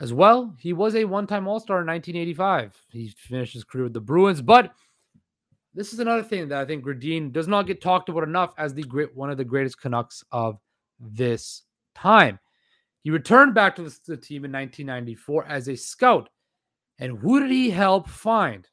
As 0.00 0.12
well, 0.12 0.54
he 0.58 0.72
was 0.72 0.94
a 0.94 1.04
one 1.04 1.26
time 1.26 1.46
All 1.46 1.60
Star 1.60 1.80
in 1.80 1.86
1985. 1.86 2.76
He 2.90 3.08
finished 3.16 3.54
his 3.54 3.64
career 3.64 3.84
with 3.84 3.92
the 3.92 4.00
Bruins, 4.00 4.42
but 4.42 4.74
this 5.74 5.92
is 5.92 6.00
another 6.00 6.22
thing 6.22 6.48
that 6.48 6.60
I 6.60 6.64
think 6.64 6.84
Gradin 6.84 7.32
does 7.32 7.48
not 7.48 7.66
get 7.66 7.80
talked 7.80 8.08
about 8.08 8.24
enough 8.24 8.52
as 8.58 8.74
the 8.74 8.82
great 8.82 9.14
one 9.16 9.30
of 9.30 9.38
the 9.38 9.44
greatest 9.44 9.80
Canucks 9.80 10.22
of 10.32 10.58
this 10.98 11.62
time. 11.94 12.38
He 13.02 13.10
returned 13.10 13.54
back 13.54 13.76
to 13.76 13.82
the, 13.82 14.16
team 14.16 14.44
in 14.44 14.52
1994 14.52 15.46
as 15.46 15.68
a 15.68 15.76
scout. 15.76 16.28
And 16.98 17.18
who 17.18 17.40
did 17.40 17.50
he 17.50 17.70
help 17.70 18.08
find? 18.08 18.68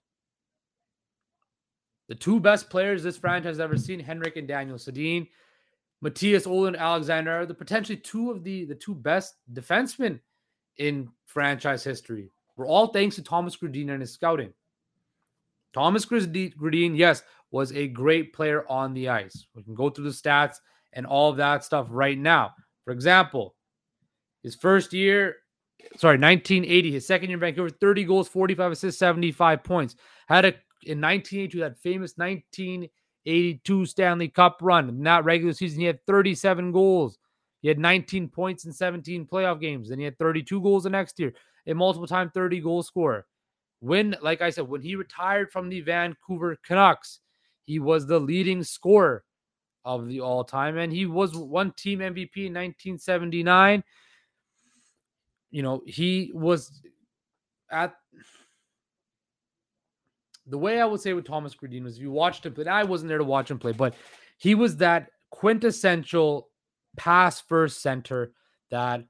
The 2.08 2.16
two 2.16 2.40
best 2.40 2.70
players 2.70 3.04
this 3.04 3.18
franchise 3.18 3.58
has 3.58 3.60
ever 3.60 3.78
seen, 3.78 4.00
Henrik 4.00 4.38
and 4.38 4.48
Daniel 4.48 4.78
Sedin. 4.78 5.28
Mattias 6.04 6.48
Ohlund, 6.48 6.78
Alexander, 6.78 7.46
the 7.46 7.54
potentially 7.54 7.98
two 7.98 8.32
of 8.32 8.44
the, 8.44 8.66
the 8.66 8.76
two 8.76 8.96
best 8.96 9.36
defensemen 9.52 10.20
in 10.78 11.10
franchise 11.26 11.84
history. 11.84 12.32
Were 12.56 12.66
all 12.66 12.88
thanks 12.88 13.16
to 13.16 13.24
Thomas 13.24 13.58
Gradin 13.58 13.90
and 13.90 14.02
his 14.02 14.14
scouting. 14.14 14.54
Thomas 15.74 16.06
Gradin, 16.06 16.98
yes, 16.98 17.24
was 17.52 17.72
a 17.74 17.88
great 17.88 18.34
player 18.34 18.66
on 18.70 18.94
the 18.94 19.10
ice. 19.10 19.48
We 19.54 19.64
can 19.64 19.76
go 19.76 19.90
through 19.90 20.06
the 20.06 20.12
stats 20.12 20.58
and 20.94 21.06
all 21.06 21.30
of 21.30 21.38
that 21.38 21.64
stuff 21.64 21.88
right 21.90 22.18
now. 22.18 22.54
For 22.86 22.92
example, 22.92 23.56
his 24.44 24.56
first 24.56 24.94
year, 24.94 25.38
sorry, 25.98 26.18
1980, 26.18 26.92
his 26.92 27.08
second 27.08 27.30
year 27.30 27.36
in 27.36 27.42
Vancouver, 27.42 27.70
30 27.70 28.04
goals, 28.06 28.28
45 28.28 28.72
assists, 28.72 29.00
75 29.00 29.64
points. 29.64 29.96
Had 30.28 30.46
a 30.46 30.54
in 30.84 31.02
1982 31.02 31.60
that 31.60 31.78
famous 31.80 32.14
1982 32.16 33.86
Stanley 33.86 34.30
Cup 34.30 34.60
run. 34.62 35.02
not 35.02 35.26
regular 35.26 35.54
season, 35.54 35.80
he 35.80 35.86
had 35.86 36.06
37 36.06 36.72
goals. 36.72 37.18
He 37.62 37.68
had 37.68 37.80
19 37.80 38.30
points 38.30 38.66
in 38.66 38.72
17 38.72 39.28
playoff 39.28 39.60
games. 39.60 39.90
Then 39.90 40.00
he 40.00 40.06
had 40.06 40.18
32 40.18 40.62
goals 40.62 40.84
the 40.84 40.90
next 40.90 41.20
year. 41.20 41.34
A 41.68 41.74
multiple 41.74 42.08
time 42.08 42.32
30 42.34 42.62
goal 42.62 42.84
scorer. 42.84 43.26
When, 43.82 44.16
like 44.22 44.42
I 44.42 44.50
said, 44.50 44.68
when 44.68 44.82
he 44.82 44.96
retired 44.96 45.52
from 45.52 45.70
the 45.70 45.82
Vancouver 45.82 46.58
Canucks, 46.66 47.20
he 47.66 47.80
was 47.80 48.08
the 48.08 48.20
leading 48.20 48.64
scorer 48.64 49.24
of 49.86 50.08
the 50.08 50.22
all 50.22 50.44
time, 50.44 50.78
and 50.78 50.92
he 50.92 51.06
was 51.06 51.36
one 51.36 51.72
team 51.74 52.00
MVP 52.00 52.48
in 52.48 52.54
1979 52.54 53.84
you 55.52 55.64
know, 55.64 55.82
he 55.86 56.32
was 56.34 56.82
at 57.72 57.96
the 60.46 60.58
way 60.58 60.82
I 60.82 60.86
would 60.86 61.02
say 61.02 61.14
with 61.14 61.28
Thomas 61.28 61.56
Gradin 61.56 61.84
was 61.84 61.98
if 61.98 62.02
you 62.02 62.12
watched 62.12 62.46
him 62.46 62.54
play, 62.54 62.66
I 62.66 62.84
wasn't 62.84 63.10
there 63.10 63.18
to 63.18 63.24
watch 63.24 63.52
him 63.52 63.60
play, 63.60 63.72
but 63.72 63.96
he 64.38 64.56
was 64.56 64.78
that 64.78 65.10
quintessential 65.32 66.50
pass 66.98 67.40
first 67.40 67.82
center 67.82 68.34
that 68.72 69.04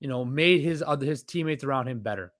you 0.00 0.08
know 0.08 0.24
made 0.24 0.62
his 0.62 0.82
other 0.86 1.04
his 1.06 1.24
teammates 1.24 1.64
around 1.64 1.88
him 1.88 2.00
better. 2.00 2.32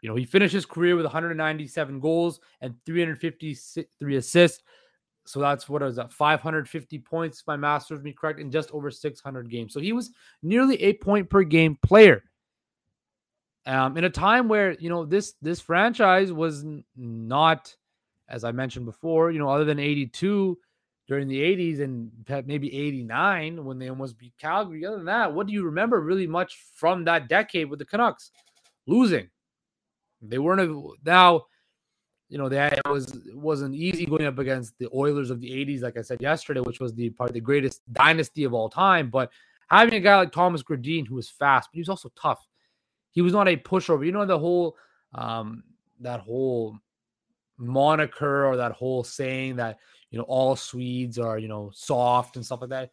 You 0.00 0.08
know, 0.08 0.14
he 0.14 0.24
finished 0.24 0.54
his 0.54 0.66
career 0.66 0.94
with 0.94 1.04
197 1.04 1.98
goals 1.98 2.40
and 2.60 2.74
353 2.86 4.16
assists. 4.16 4.62
So 5.26 5.40
that's 5.40 5.68
what 5.68 5.82
is 5.82 5.96
that 5.96 6.12
550 6.12 6.98
points, 7.00 7.40
if 7.40 7.46
my 7.46 7.56
master 7.56 7.94
is 7.94 8.02
me 8.02 8.14
correct, 8.18 8.38
in 8.38 8.50
just 8.50 8.70
over 8.70 8.90
600 8.90 9.50
games. 9.50 9.74
So 9.74 9.80
he 9.80 9.92
was 9.92 10.10
nearly 10.42 10.80
a 10.82 10.94
point 10.94 11.28
per 11.28 11.42
game 11.42 11.76
player. 11.82 12.22
Um, 13.68 13.98
in 13.98 14.04
a 14.04 14.10
time 14.10 14.48
where 14.48 14.72
you 14.80 14.88
know 14.88 15.04
this 15.04 15.34
this 15.42 15.60
franchise 15.60 16.32
was 16.32 16.64
not, 16.96 17.76
as 18.26 18.42
I 18.42 18.50
mentioned 18.50 18.86
before, 18.86 19.30
you 19.30 19.38
know, 19.38 19.50
other 19.50 19.66
than 19.66 19.78
'82 19.78 20.58
during 21.06 21.28
the 21.28 21.38
'80s 21.38 21.80
and 21.80 22.10
maybe 22.46 22.74
'89 22.74 23.62
when 23.62 23.78
they 23.78 23.90
almost 23.90 24.16
beat 24.16 24.32
Calgary. 24.38 24.86
Other 24.86 24.96
than 24.96 25.04
that, 25.04 25.34
what 25.34 25.46
do 25.46 25.52
you 25.52 25.64
remember 25.64 26.00
really 26.00 26.26
much 26.26 26.56
from 26.74 27.04
that 27.04 27.28
decade 27.28 27.68
with 27.68 27.78
the 27.78 27.84
Canucks 27.84 28.30
losing? 28.86 29.28
They 30.22 30.38
weren't 30.38 30.62
a, 30.62 30.90
now. 31.04 31.44
You 32.30 32.36
know, 32.36 32.48
that 32.50 32.74
it 32.74 32.88
was 32.88 33.20
wasn't 33.34 33.74
easy 33.74 34.04
going 34.04 34.26
up 34.26 34.38
against 34.38 34.78
the 34.78 34.88
Oilers 34.94 35.30
of 35.30 35.40
the 35.42 35.50
'80s, 35.50 35.82
like 35.82 35.98
I 35.98 36.02
said 36.02 36.22
yesterday, 36.22 36.60
which 36.60 36.80
was 36.80 36.94
the 36.94 37.10
part 37.10 37.34
the 37.34 37.40
greatest 37.40 37.82
dynasty 37.92 38.44
of 38.44 38.54
all 38.54 38.70
time. 38.70 39.10
But 39.10 39.30
having 39.68 39.92
a 39.92 40.00
guy 40.00 40.16
like 40.16 40.32
Thomas 40.32 40.62
Gradin 40.62 41.06
who 41.06 41.16
was 41.16 41.28
fast, 41.28 41.68
but 41.70 41.76
he 41.76 41.82
was 41.82 41.90
also 41.90 42.10
tough 42.18 42.46
he 43.18 43.22
was 43.22 43.32
not 43.32 43.48
a 43.48 43.56
pushover. 43.56 44.06
You 44.06 44.12
know 44.12 44.24
the 44.24 44.38
whole 44.38 44.76
um 45.12 45.64
that 45.98 46.20
whole 46.20 46.78
moniker 47.56 48.46
or 48.46 48.56
that 48.56 48.70
whole 48.70 49.02
saying 49.02 49.56
that 49.56 49.78
you 50.12 50.18
know 50.18 50.24
all 50.28 50.54
Swedes 50.54 51.18
are 51.18 51.36
you 51.36 51.48
know 51.48 51.72
soft 51.74 52.36
and 52.36 52.46
stuff 52.46 52.60
like 52.60 52.70
that. 52.70 52.90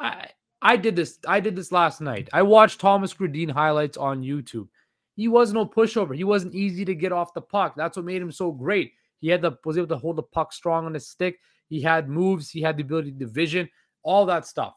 I 0.00 0.26
I 0.60 0.76
did 0.76 0.96
this 0.96 1.20
I 1.28 1.38
did 1.38 1.54
this 1.54 1.70
last 1.70 2.00
night. 2.00 2.28
I 2.32 2.42
watched 2.42 2.80
Thomas 2.80 3.14
Gradin 3.14 3.52
highlights 3.52 3.96
on 3.96 4.24
YouTube. 4.24 4.66
He 5.14 5.28
was 5.28 5.52
no 5.52 5.64
pushover. 5.64 6.16
He 6.16 6.24
wasn't 6.24 6.56
easy 6.56 6.84
to 6.84 6.96
get 6.96 7.12
off 7.12 7.32
the 7.32 7.40
puck. 7.40 7.74
That's 7.76 7.96
what 7.96 8.04
made 8.04 8.20
him 8.20 8.32
so 8.32 8.50
great. 8.50 8.94
He 9.20 9.28
had 9.28 9.42
the 9.42 9.52
was 9.64 9.78
able 9.78 9.86
to 9.86 9.96
hold 9.96 10.16
the 10.16 10.24
puck 10.24 10.52
strong 10.52 10.86
on 10.86 10.94
his 10.94 11.06
stick. 11.06 11.38
He 11.68 11.80
had 11.80 12.08
moves. 12.08 12.50
He 12.50 12.62
had 12.62 12.76
the 12.76 12.82
ability 12.82 13.12
to 13.12 13.28
vision, 13.28 13.70
all 14.02 14.26
that 14.26 14.44
stuff. 14.44 14.74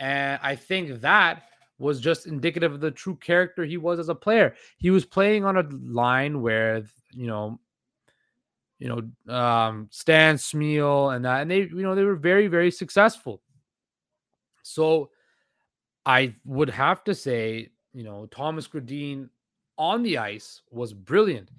And 0.00 0.40
I 0.42 0.56
think 0.56 1.02
that 1.02 1.44
was 1.78 2.00
just 2.00 2.26
indicative 2.26 2.72
of 2.72 2.80
the 2.80 2.90
true 2.90 3.16
character 3.16 3.64
he 3.64 3.76
was 3.76 3.98
as 3.98 4.08
a 4.08 4.14
player. 4.14 4.54
He 4.78 4.90
was 4.90 5.04
playing 5.04 5.44
on 5.44 5.56
a 5.56 5.68
line 5.70 6.40
where 6.40 6.84
you 7.12 7.26
know, 7.26 7.58
you 8.78 8.88
know, 8.88 9.34
um, 9.34 9.88
Stan 9.90 10.36
Smyl 10.36 11.14
and 11.14 11.24
that, 11.24 11.42
and 11.42 11.50
they, 11.50 11.60
you 11.60 11.82
know, 11.82 11.94
they 11.94 12.04
were 12.04 12.16
very, 12.16 12.46
very 12.46 12.70
successful. 12.70 13.40
So, 14.62 15.10
I 16.04 16.34
would 16.44 16.70
have 16.70 17.02
to 17.04 17.14
say, 17.14 17.70
you 17.92 18.04
know, 18.04 18.26
Thomas 18.26 18.68
Gradin 18.68 19.28
on 19.76 20.02
the 20.02 20.18
ice 20.18 20.62
was 20.70 20.92
brilliant, 20.92 21.50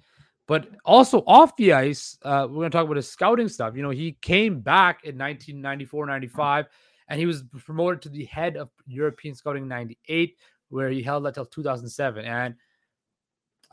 but 0.46 0.68
also 0.84 1.22
off 1.26 1.54
the 1.56 1.74
ice, 1.74 2.16
uh, 2.22 2.46
we're 2.48 2.56
going 2.56 2.70
to 2.70 2.76
talk 2.76 2.86
about 2.86 2.96
his 2.96 3.10
scouting 3.10 3.48
stuff. 3.48 3.76
You 3.76 3.82
know, 3.82 3.90
he 3.90 4.12
came 4.22 4.60
back 4.60 5.04
in 5.04 5.18
1994, 5.18 6.06
95 6.06 6.66
and 7.08 7.18
he 7.18 7.26
was 7.26 7.42
promoted 7.64 8.02
to 8.02 8.08
the 8.08 8.24
head 8.26 8.56
of 8.56 8.70
European 8.86 9.34
Scouting 9.34 9.66
98, 9.66 10.36
where 10.68 10.90
he 10.90 11.02
held 11.02 11.24
that 11.24 11.34
till 11.34 11.46
2007. 11.46 12.24
And 12.24 12.54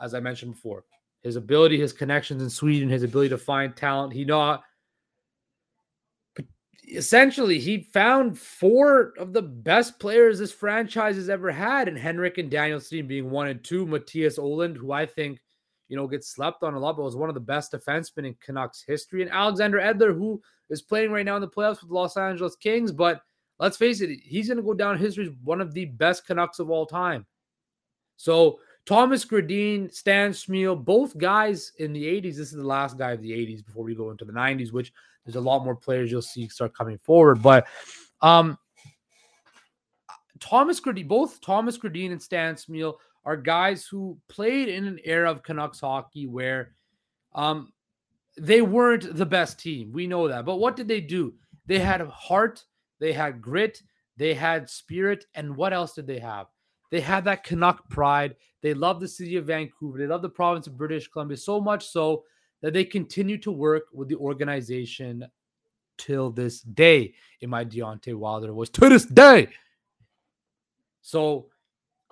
as 0.00 0.14
I 0.14 0.20
mentioned 0.20 0.54
before, 0.54 0.84
his 1.22 1.36
ability, 1.36 1.78
his 1.78 1.92
connections 1.92 2.42
in 2.42 2.50
Sweden, 2.50 2.88
his 2.88 3.02
ability 3.02 3.30
to 3.30 3.38
find 3.38 3.76
talent, 3.76 4.12
he 4.12 4.24
not 4.24 4.62
essentially 6.88 7.58
he 7.58 7.82
found 7.92 8.38
four 8.38 9.12
of 9.18 9.32
the 9.32 9.42
best 9.42 9.98
players 9.98 10.38
this 10.38 10.52
franchise 10.52 11.16
has 11.16 11.28
ever 11.28 11.50
had, 11.50 11.88
and 11.88 11.98
Henrik 11.98 12.38
and 12.38 12.50
Daniel 12.50 12.78
Sedin 12.78 13.08
being 13.08 13.30
one 13.30 13.48
and 13.48 13.62
two. 13.62 13.86
Mattias 13.86 14.38
Ohlund, 14.38 14.76
who 14.76 14.92
I 14.92 15.06
think 15.06 15.40
you 15.88 15.96
know 15.96 16.06
gets 16.06 16.28
slept 16.28 16.62
on 16.62 16.74
a 16.74 16.78
lot, 16.78 16.96
but 16.96 17.02
was 17.02 17.16
one 17.16 17.28
of 17.28 17.34
the 17.34 17.40
best 17.40 17.72
defensemen 17.72 18.26
in 18.26 18.36
Canucks 18.40 18.82
history, 18.86 19.22
and 19.22 19.30
Alexander 19.30 19.78
Edler, 19.78 20.14
who 20.14 20.40
is 20.70 20.82
playing 20.82 21.10
right 21.12 21.24
now 21.24 21.36
in 21.36 21.40
the 21.40 21.48
playoffs 21.48 21.80
with 21.80 21.88
the 21.88 21.94
Los 21.94 22.16
Angeles 22.16 22.56
Kings. 22.56 22.92
But 22.92 23.22
let's 23.58 23.76
face 23.76 24.00
it, 24.00 24.10
he's 24.22 24.48
going 24.48 24.56
to 24.56 24.62
go 24.62 24.74
down 24.74 24.98
history 24.98 25.26
as 25.26 25.32
one 25.44 25.60
of 25.60 25.72
the 25.72 25.84
best 25.84 26.26
Canucks 26.26 26.58
of 26.58 26.70
all 26.70 26.86
time. 26.86 27.26
So 28.16 28.60
Thomas 28.86 29.24
Gradin, 29.24 29.92
Stan 29.92 30.30
Smyl, 30.30 30.82
both 30.82 31.16
guys 31.18 31.72
in 31.78 31.92
the 31.92 32.04
80s. 32.04 32.36
This 32.36 32.38
is 32.38 32.52
the 32.52 32.64
last 32.64 32.96
guy 32.96 33.12
of 33.12 33.20
the 33.20 33.32
80s 33.32 33.64
before 33.64 33.84
we 33.84 33.94
go 33.94 34.10
into 34.10 34.24
the 34.24 34.32
90s, 34.32 34.72
which 34.72 34.92
there's 35.24 35.36
a 35.36 35.40
lot 35.40 35.64
more 35.64 35.74
players 35.74 36.10
you'll 36.10 36.22
see 36.22 36.48
start 36.48 36.74
coming 36.74 36.98
forward. 36.98 37.42
But 37.42 37.66
um 38.22 38.58
Thomas 40.38 40.80
Gradin, 40.80 41.08
both 41.08 41.40
Thomas 41.40 41.78
Gradin 41.78 42.12
and 42.12 42.22
Stan 42.22 42.54
Smyl 42.54 42.94
are 43.26 43.36
guys 43.36 43.86
who 43.86 44.16
played 44.28 44.68
in 44.68 44.86
an 44.86 44.98
era 45.04 45.30
of 45.30 45.42
Canucks 45.42 45.80
hockey 45.80 46.26
where 46.26 46.72
um 47.34 47.72
they 48.38 48.62
weren't 48.62 49.16
the 49.16 49.26
best 49.26 49.58
team. 49.58 49.92
We 49.92 50.06
know 50.06 50.28
that. 50.28 50.44
But 50.44 50.56
what 50.56 50.76
did 50.76 50.88
they 50.88 51.00
do? 51.00 51.34
They 51.66 51.78
had 51.78 52.00
heart, 52.02 52.64
they 53.00 53.12
had 53.12 53.42
grit, 53.42 53.82
they 54.16 54.34
had 54.34 54.70
spirit, 54.70 55.24
and 55.34 55.56
what 55.56 55.72
else 55.72 55.94
did 55.94 56.06
they 56.06 56.18
have? 56.18 56.46
They 56.90 57.00
had 57.00 57.24
that 57.24 57.44
Canuck 57.44 57.88
pride. 57.88 58.36
They 58.62 58.74
loved 58.74 59.00
the 59.00 59.08
city 59.08 59.36
of 59.36 59.46
Vancouver. 59.46 59.98
They 59.98 60.06
loved 60.06 60.24
the 60.24 60.28
province 60.28 60.66
of 60.66 60.78
British 60.78 61.08
Columbia 61.08 61.36
so 61.36 61.60
much 61.60 61.86
so 61.86 62.24
that 62.62 62.72
they 62.72 62.84
continue 62.84 63.38
to 63.38 63.50
work 63.50 63.84
with 63.92 64.08
the 64.08 64.16
organization 64.16 65.24
till 65.98 66.30
this 66.30 66.60
day. 66.60 67.14
In 67.40 67.50
my 67.50 67.64
Deontay 67.64 68.14
Wilder 68.14 68.54
was 68.54 68.70
to 68.70 68.88
this 68.88 69.04
day. 69.04 69.48
So 71.02 71.48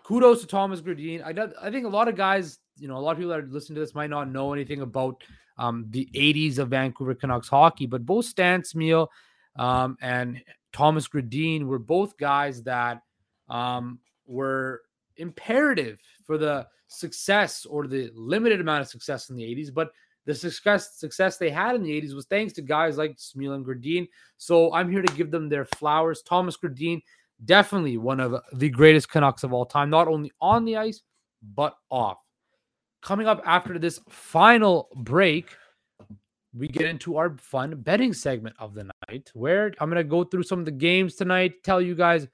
kudos 0.05 0.41
to 0.43 0.47
Thomas 0.47 0.81
Gradin. 0.81 1.23
I, 1.25 1.67
I 1.67 1.71
think 1.73 1.87
a 1.87 1.89
lot 1.89 2.07
of 2.07 2.15
guys 2.15 2.61
you 2.79 2.89
know, 2.89 2.97
a 2.97 2.99
lot 2.99 3.13
of 3.13 3.19
people 3.19 3.31
that 3.31 3.41
are 3.41 3.47
listening 3.47 3.77
to 3.77 3.81
this 3.81 3.95
might 3.95 4.11
not 4.11 4.31
know 4.31 4.53
anything 4.53 4.81
about 4.81 5.23
um, 5.59 5.87
the 5.91 6.09
80s 6.15 6.59
of 6.59 6.71
Vancouver 6.71 7.15
Canucks 7.15 7.49
hockey, 7.49 7.87
but 7.87 8.05
both 8.05 8.25
Stan 8.25 8.63
Smyl 8.63 9.09
um, 9.57 9.97
and 10.01 10.43
Thomas 10.73 11.07
Gradin 11.07 11.67
were 11.67 11.79
both 11.79 12.17
guys 12.17 12.63
that 12.65 13.03
um, 13.49 14.01
were 14.27 14.83
imperative 15.17 16.01
for 16.27 16.39
the 16.39 16.67
success 16.89 17.65
or 17.67 17.87
the 17.87 18.11
limited 18.15 18.61
amount 18.61 18.83
of 18.83 18.89
success 18.89 19.31
in 19.31 19.37
the 19.37 19.43
80s, 19.43 19.73
but 19.73 19.93
the 20.27 20.35
success 20.35 20.97
success 20.97 21.37
they 21.37 21.51
had 21.51 21.75
in 21.75 21.83
the 21.83 22.01
80s 22.01 22.15
was 22.15 22.25
thanks 22.25 22.55
to 22.55 22.63
guys 22.63 22.97
like 22.97 23.17
Smyl 23.19 23.55
and 23.55 23.65
Gradin. 23.65 24.09
So 24.39 24.73
I'm 24.73 24.91
here 24.91 25.03
to 25.03 25.15
give 25.15 25.31
them 25.31 25.51
their 25.51 25.67
flowers. 25.67 26.23
Thomas 26.23 26.57
Gradin, 26.57 27.03
definitely 27.45 27.97
one 27.97 28.21
of 28.21 28.41
the 28.53 28.69
greatest 28.69 29.09
Canucks 29.09 29.45
of 29.45 29.53
all 29.53 29.67
time, 29.67 29.91
not 29.91 30.09
only 30.09 30.33
on 30.41 30.65
the 30.65 30.77
ice, 30.77 31.03
but 31.55 31.77
off. 31.91 32.19
Coming 33.03 33.27
up 33.27 33.43
after 33.45 33.79
this 33.79 34.01
final 34.09 34.89
break, 34.97 35.49
we 36.57 36.69
get 36.69 36.87
into 36.87 37.17
our 37.17 37.37
fun 37.39 37.75
betting 37.83 38.13
segment 38.13 38.57
of 38.59 38.75
the 38.75 38.91
night 39.09 39.31
where 39.35 39.73
I'm 39.81 39.91
going 39.91 40.03
to 40.03 40.09
go 40.09 40.25
through 40.25 40.45
some 40.45 40.61
of 40.61 40.65
the 40.65 40.71
games 40.71 41.17
tonight, 41.17 41.63
tell 41.65 41.81
you 41.81 41.95
guys 41.95 42.29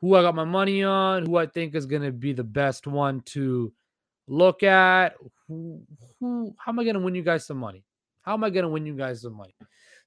who 0.00 0.14
I 0.14 0.22
got 0.22 0.34
my 0.34 0.44
money 0.44 0.82
on, 0.82 1.26
who 1.26 1.36
I 1.36 1.46
think 1.46 1.74
is 1.74 1.86
going 1.86 2.02
to 2.02 2.12
be 2.12 2.32
the 2.32 2.44
best 2.44 2.86
one 2.86 3.20
to 3.26 3.72
look 4.28 4.62
at. 4.62 5.14
Who, 5.48 5.82
who 6.18 6.54
how 6.58 6.72
am 6.72 6.78
I 6.78 6.84
going 6.84 6.94
to 6.94 7.00
win 7.00 7.14
you 7.14 7.22
guys 7.22 7.46
some 7.46 7.58
money? 7.58 7.84
How 8.22 8.34
am 8.34 8.44
I 8.44 8.50
going 8.50 8.62
to 8.62 8.68
win 8.68 8.86
you 8.86 8.94
guys 8.94 9.22
some 9.22 9.34
money? 9.34 9.54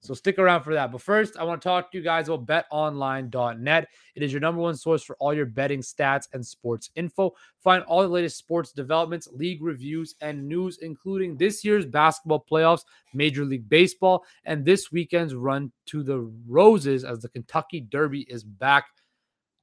So 0.03 0.13
stick 0.13 0.37
around 0.37 0.63
for 0.63 0.73
that. 0.73 0.91
But 0.91 1.01
first, 1.01 1.37
I 1.37 1.45
want 1.45 1.61
to 1.61 1.67
talk 1.67 1.89
to 1.91 1.97
you 1.97 2.03
guys 2.03 2.27
about 2.27 2.45
betonline.net. 2.45 3.87
It 4.15 4.21
is 4.21 4.33
your 4.33 4.41
number 4.41 4.61
one 4.61 4.75
source 4.75 5.01
for 5.01 5.15
all 5.17 5.33
your 5.33 5.45
betting 5.45 5.79
stats 5.79 6.27
and 6.33 6.45
sports 6.45 6.89
info. 6.95 7.31
Find 7.63 7.85
all 7.85 8.01
the 8.01 8.09
latest 8.09 8.37
sports 8.37 8.73
developments, 8.73 9.29
league 9.31 9.63
reviews, 9.63 10.15
and 10.19 10.45
news, 10.45 10.79
including 10.81 11.37
this 11.37 11.63
year's 11.63 11.85
basketball 11.85 12.45
playoffs, 12.51 12.81
Major 13.13 13.45
League 13.45 13.69
Baseball, 13.69 14.25
and 14.43 14.65
this 14.65 14.91
weekend's 14.91 15.35
run 15.35 15.71
to 15.85 16.03
the 16.03 16.29
Roses 16.47 17.05
as 17.05 17.19
the 17.19 17.29
Kentucky 17.29 17.79
Derby 17.79 18.23
is 18.23 18.43
back. 18.43 18.87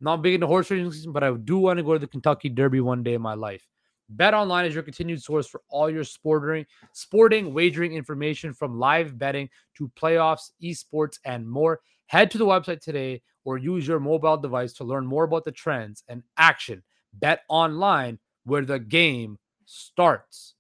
Not 0.01 0.23
big 0.23 0.33
into 0.33 0.47
horse 0.47 0.71
racing 0.71 0.91
season, 0.93 1.13
but 1.13 1.23
I 1.23 1.33
do 1.33 1.59
want 1.59 1.77
to 1.77 1.83
go 1.83 1.93
to 1.93 1.99
the 1.99 2.07
Kentucky 2.07 2.49
Derby 2.49 2.81
one 2.81 3.03
day 3.03 3.13
in 3.13 3.21
my 3.21 3.35
life. 3.35 3.69
Bet 4.11 4.35
online 4.35 4.67
is 4.67 4.75
your 4.75 4.83
continued 4.83 5.23
source 5.23 5.47
for 5.47 5.63
all 5.69 5.89
your 5.89 6.05
sporting, 6.05 6.67
sporting 6.93 7.55
wagering 7.55 7.95
information 7.95 8.53
from 8.53 8.79
live 8.79 9.17
betting 9.17 9.49
to 9.77 9.91
playoffs, 9.97 10.51
esports, 10.63 11.19
and 11.25 11.49
more. 11.49 11.81
Head 12.07 12.31
to 12.33 12.39
the 12.39 12.47
website 12.47 12.81
today 12.81 13.23
or 13.45 13.57
use 13.57 13.87
your 13.87 14.01
mobile 14.01 14.37
device 14.37 14.73
to 14.75 14.85
learn 14.85 15.07
more 15.07 15.25
about 15.25 15.45
the 15.45 15.53
trends 15.53 16.03
and 16.09 16.25
action. 16.37 16.83
Bet 17.15 17.43
online 17.49 18.19
where 18.45 18.65
the 18.65 18.81
game 18.81 19.39
starts. 19.65 20.55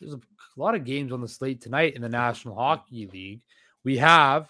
There's 0.00 0.14
a 0.14 0.20
lot 0.56 0.74
of 0.74 0.84
games 0.84 1.12
on 1.12 1.20
the 1.20 1.28
slate 1.28 1.60
tonight 1.60 1.94
in 1.94 2.02
the 2.02 2.08
National 2.08 2.54
Hockey 2.54 3.06
League. 3.12 3.42
We 3.84 3.98
have 3.98 4.48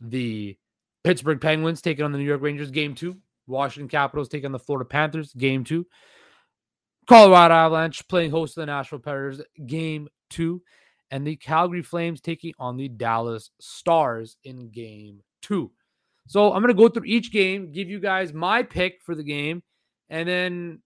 the 0.00 0.58
Pittsburgh 1.04 1.40
Penguins 1.40 1.80
taking 1.80 2.04
on 2.04 2.12
the 2.12 2.18
New 2.18 2.24
York 2.24 2.42
Rangers, 2.42 2.70
game 2.70 2.94
two. 2.94 3.16
Washington 3.46 3.88
Capitals 3.88 4.28
taking 4.28 4.46
on 4.46 4.52
the 4.52 4.58
Florida 4.58 4.84
Panthers, 4.84 5.32
game 5.32 5.64
two. 5.64 5.86
Colorado 7.08 7.54
Avalanche 7.54 8.06
playing 8.08 8.30
host 8.30 8.54
to 8.54 8.60
the 8.60 8.66
Nashville 8.66 8.98
Predators, 8.98 9.40
game 9.66 10.08
two, 10.28 10.62
and 11.10 11.26
the 11.26 11.36
Calgary 11.36 11.82
Flames 11.82 12.20
taking 12.20 12.52
on 12.58 12.76
the 12.76 12.88
Dallas 12.88 13.50
Stars 13.60 14.36
in 14.44 14.70
game 14.70 15.20
two. 15.40 15.70
So 16.26 16.52
I'm 16.52 16.62
going 16.62 16.74
to 16.74 16.82
go 16.82 16.88
through 16.88 17.04
each 17.06 17.30
game, 17.30 17.70
give 17.70 17.88
you 17.88 18.00
guys 18.00 18.32
my 18.32 18.62
pick 18.62 19.00
for 19.02 19.14
the 19.14 19.22
game, 19.22 19.62
and 20.10 20.28
then, 20.28 20.82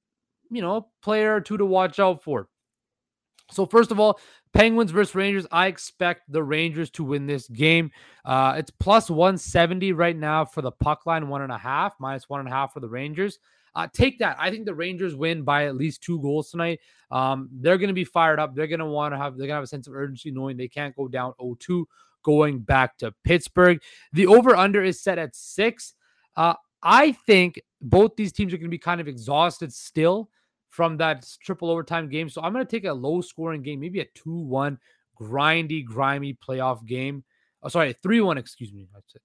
you 0.51 0.61
know, 0.61 0.89
player 1.03 1.37
or 1.37 1.41
two 1.41 1.57
to 1.57 1.65
watch 1.65 1.99
out 1.99 2.23
for. 2.23 2.49
So, 3.51 3.67
first 3.67 3.91
of 3.91 3.99
all, 3.99 4.21
Penguins 4.53 4.91
versus 4.91 5.15
Rangers. 5.15 5.47
I 5.51 5.67
expect 5.67 6.31
the 6.31 6.43
Rangers 6.43 6.91
to 6.91 7.05
win 7.05 7.27
this 7.27 7.49
game. 7.49 7.91
Uh, 8.25 8.55
it's 8.59 8.71
plus 8.71 9.11
170 9.11 9.93
right 9.93 10.17
now 10.17 10.45
for 10.45 10.63
the 10.63 10.71
puck 10.71 11.07
line, 11.07 11.29
one 11.29 11.43
and 11.43 11.51
a 11.51 11.59
half, 11.59 11.95
minus 11.99 12.29
one 12.29 12.41
and 12.41 12.49
a 12.49 12.53
half 12.53 12.73
for 12.73 12.81
the 12.81 12.89
Rangers. 12.89 13.39
Uh, 13.75 13.87
take 13.93 14.19
that. 14.19 14.37
I 14.39 14.51
think 14.51 14.67
the 14.67 14.75
Rangers 14.75 15.15
win 15.15 15.43
by 15.43 15.67
at 15.67 15.77
least 15.77 16.03
two 16.03 16.21
goals 16.21 16.51
tonight. 16.51 16.81
Um, 17.11 17.49
they're 17.53 17.79
going 17.79 17.89
to 17.89 17.95
be 17.95 18.05
fired 18.05 18.39
up. 18.39 18.55
They're 18.55 18.67
going 18.67 18.81
to 18.81 18.87
want 18.87 19.15
to 19.15 19.19
have. 19.19 19.37
They're 19.37 19.47
going 19.47 19.51
to 19.51 19.55
have 19.57 19.65
a 19.65 19.69
sense 19.69 19.87
of 19.87 19.95
urgency, 19.95 20.31
knowing 20.31 20.57
they 20.57 20.69
can't 20.69 20.95
go 20.97 21.09
down 21.09 21.35
0-2 21.41 21.85
going 22.23 22.61
back 22.61 22.99
to 22.99 23.15
Pittsburgh. 23.25 23.81
The 24.13 24.27
over/under 24.27 24.83
is 24.83 25.03
set 25.03 25.19
at 25.19 25.35
six. 25.35 25.95
Uh, 26.37 26.55
I 26.83 27.13
think 27.13 27.61
both 27.81 28.17
these 28.17 28.33
teams 28.33 28.53
are 28.53 28.57
going 28.57 28.71
to 28.71 28.71
be 28.71 28.79
kind 28.79 29.01
of 29.01 29.09
exhausted 29.09 29.73
still 29.73 30.31
from 30.69 30.97
that 30.99 31.27
triple 31.43 31.71
overtime 31.71 32.09
game. 32.09 32.29
So 32.29 32.43
I'm 32.43 32.53
going 32.53 32.65
to 32.65 32.71
take 32.71 32.85
a 32.85 32.93
low-scoring 32.93 33.63
game, 33.63 33.81
maybe 33.81 34.01
a 34.01 34.07
two-one 34.15 34.79
grindy, 35.21 35.85
grimy 35.85 36.35
playoff 36.35 36.87
game. 36.87 37.25
Oh, 37.63 37.69
sorry, 37.69 37.95
three-one. 38.03 38.39
Excuse 38.39 38.73
me. 38.73 38.89
That's 38.95 39.15
it. 39.15 39.23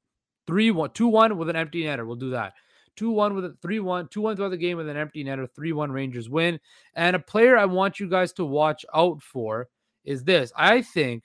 Three-one, 0.47 0.91
two-one 0.91 1.37
with 1.37 1.49
an 1.49 1.55
empty 1.55 1.83
netter. 1.83 2.05
We'll 2.05 2.15
do 2.15 2.31
that. 2.31 2.53
2 2.95 3.11
1 3.11 3.35
with 3.35 3.45
a 3.45 3.55
3 3.61 3.79
1, 3.79 4.07
2 4.09 4.21
1 4.21 4.35
throughout 4.35 4.49
the 4.49 4.57
game 4.57 4.77
with 4.77 4.89
an 4.89 4.97
empty 4.97 5.23
netter, 5.23 5.47
3 5.53 5.73
1 5.73 5.91
Rangers 5.91 6.29
win. 6.29 6.59
And 6.95 7.15
a 7.15 7.19
player 7.19 7.57
I 7.57 7.65
want 7.65 7.99
you 7.99 8.09
guys 8.09 8.33
to 8.33 8.45
watch 8.45 8.85
out 8.93 9.21
for 9.21 9.69
is 10.03 10.23
this. 10.23 10.51
I 10.55 10.81
think 10.81 11.23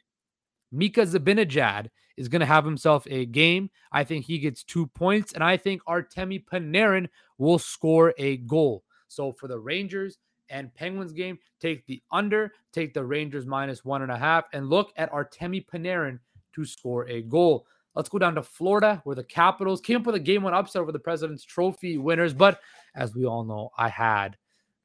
Mika 0.72 1.02
Zibanejad 1.02 1.88
is 2.16 2.28
going 2.28 2.40
to 2.40 2.46
have 2.46 2.64
himself 2.64 3.06
a 3.08 3.26
game. 3.26 3.70
I 3.92 4.04
think 4.04 4.24
he 4.24 4.38
gets 4.38 4.62
two 4.62 4.86
points, 4.88 5.32
and 5.32 5.42
I 5.42 5.56
think 5.56 5.82
Artemi 5.84 6.44
Panarin 6.44 7.08
will 7.38 7.58
score 7.58 8.14
a 8.18 8.38
goal. 8.38 8.84
So 9.08 9.32
for 9.32 9.48
the 9.48 9.58
Rangers 9.58 10.18
and 10.50 10.74
Penguins 10.74 11.12
game, 11.12 11.38
take 11.60 11.86
the 11.86 12.02
under, 12.12 12.52
take 12.72 12.94
the 12.94 13.04
Rangers 13.04 13.46
minus 13.46 13.84
one 13.84 14.02
and 14.02 14.12
a 14.12 14.18
half, 14.18 14.44
and 14.52 14.68
look 14.68 14.92
at 14.96 15.12
Artemi 15.12 15.64
Panarin 15.66 16.18
to 16.54 16.64
score 16.64 17.08
a 17.08 17.22
goal. 17.22 17.66
Let's 17.94 18.08
go 18.08 18.18
down 18.18 18.36
to 18.36 18.42
Florida, 18.42 19.00
where 19.04 19.16
the 19.16 19.24
Capitals 19.24 19.80
came 19.80 19.96
up 19.96 20.06
with 20.06 20.14
a 20.14 20.20
game 20.20 20.42
one 20.42 20.54
upset 20.54 20.82
over 20.82 20.92
the 20.92 20.98
President's 20.98 21.44
Trophy 21.44 21.98
winners. 21.98 22.32
But 22.32 22.60
as 22.94 23.14
we 23.14 23.26
all 23.26 23.44
know, 23.44 23.70
I 23.76 23.88
had 23.88 24.36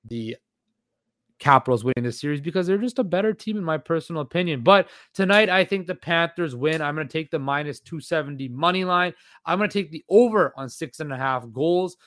the 0.06 0.38
Capitals 1.38 1.84
winning 1.84 2.04
this 2.04 2.20
series 2.20 2.42
because 2.42 2.66
they're 2.66 2.78
just 2.78 2.98
a 2.98 3.04
better 3.04 3.34
team, 3.34 3.58
in 3.58 3.64
my 3.64 3.78
personal 3.78 4.22
opinion. 4.22 4.62
But 4.62 4.90
tonight, 5.14 5.50
I 5.50 5.66
think 5.66 5.86
the 5.86 5.94
Panthers 5.96 6.56
win. 6.56 6.82
I'm 6.82 6.96
going 6.96 7.08
to 7.08 7.12
take 7.12 7.30
the 7.30 7.40
minus 7.40 7.80
270 7.82 8.48
money 8.50 8.86
line. 8.86 9.14
I'm 9.46 9.60
going 9.60 9.70
to 9.70 9.74
take 9.74 9.92
the 9.92 10.04
over 10.10 10.54
on 10.56 10.70
six 10.70 11.00
and 11.02 11.12
a 11.12 11.18
half 11.18 11.46
goals. 11.52 11.98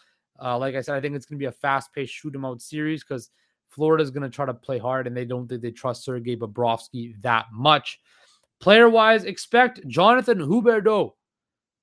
Uh, 0.42 0.56
like 0.58 0.74
I 0.74 0.80
said, 0.80 0.96
I 0.96 1.00
think 1.00 1.14
it's 1.14 1.26
going 1.26 1.38
to 1.38 1.42
be 1.42 1.46
a 1.46 1.52
fast 1.52 1.92
paced 1.92 2.14
shoot 2.14 2.34
'em 2.34 2.44
out 2.44 2.62
series 2.62 3.04
because 3.04 3.30
Florida's 3.68 4.10
going 4.10 4.22
to 4.22 4.34
try 4.34 4.46
to 4.46 4.54
play 4.54 4.78
hard 4.78 5.06
and 5.06 5.16
they 5.16 5.24
don't 5.24 5.46
think 5.46 5.62
they 5.62 5.70
trust 5.70 6.04
Sergei 6.04 6.36
Bobrovsky 6.36 7.20
that 7.22 7.46
much. 7.52 8.00
Player 8.60 8.88
wise, 8.88 9.24
expect 9.24 9.86
Jonathan 9.86 10.38
Huberdeau 10.38 11.12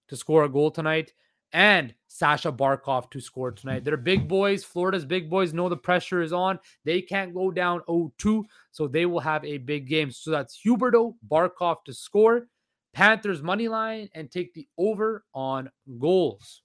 to 0.08 0.16
score 0.16 0.44
a 0.44 0.50
goal 0.50 0.72
tonight 0.72 1.14
and 1.54 1.94
Sasha 2.08 2.52
Barkov 2.52 3.10
to 3.12 3.22
score 3.22 3.52
tonight. 3.52 3.86
They're 3.86 3.98
big 3.98 4.28
boys. 4.28 4.64
Florida's 4.64 5.06
big 5.06 5.30
boys 5.30 5.54
know 5.54 5.70
the 5.70 5.78
pressure 5.78 6.22
is 6.22 6.34
on. 6.34 6.60
They 6.84 7.02
can't 7.02 7.34
go 7.34 7.50
down 7.50 7.82
0-2, 7.88 8.44
so 8.72 8.88
they 8.88 9.06
will 9.06 9.22
have 9.22 9.44
a 9.46 9.58
big 9.58 9.88
game. 9.88 10.12
So 10.12 10.32
that's 10.32 10.60
Huberdeau, 10.66 11.16
Barkov 11.30 11.78
to 11.86 11.94
score, 11.94 12.48
Panthers 12.94 13.42
money 13.42 13.68
line, 13.70 14.10
and 14.14 14.30
take 14.30 14.54
the 14.54 14.68
over 14.78 15.24
on 15.34 15.70
goals. 16.00 16.62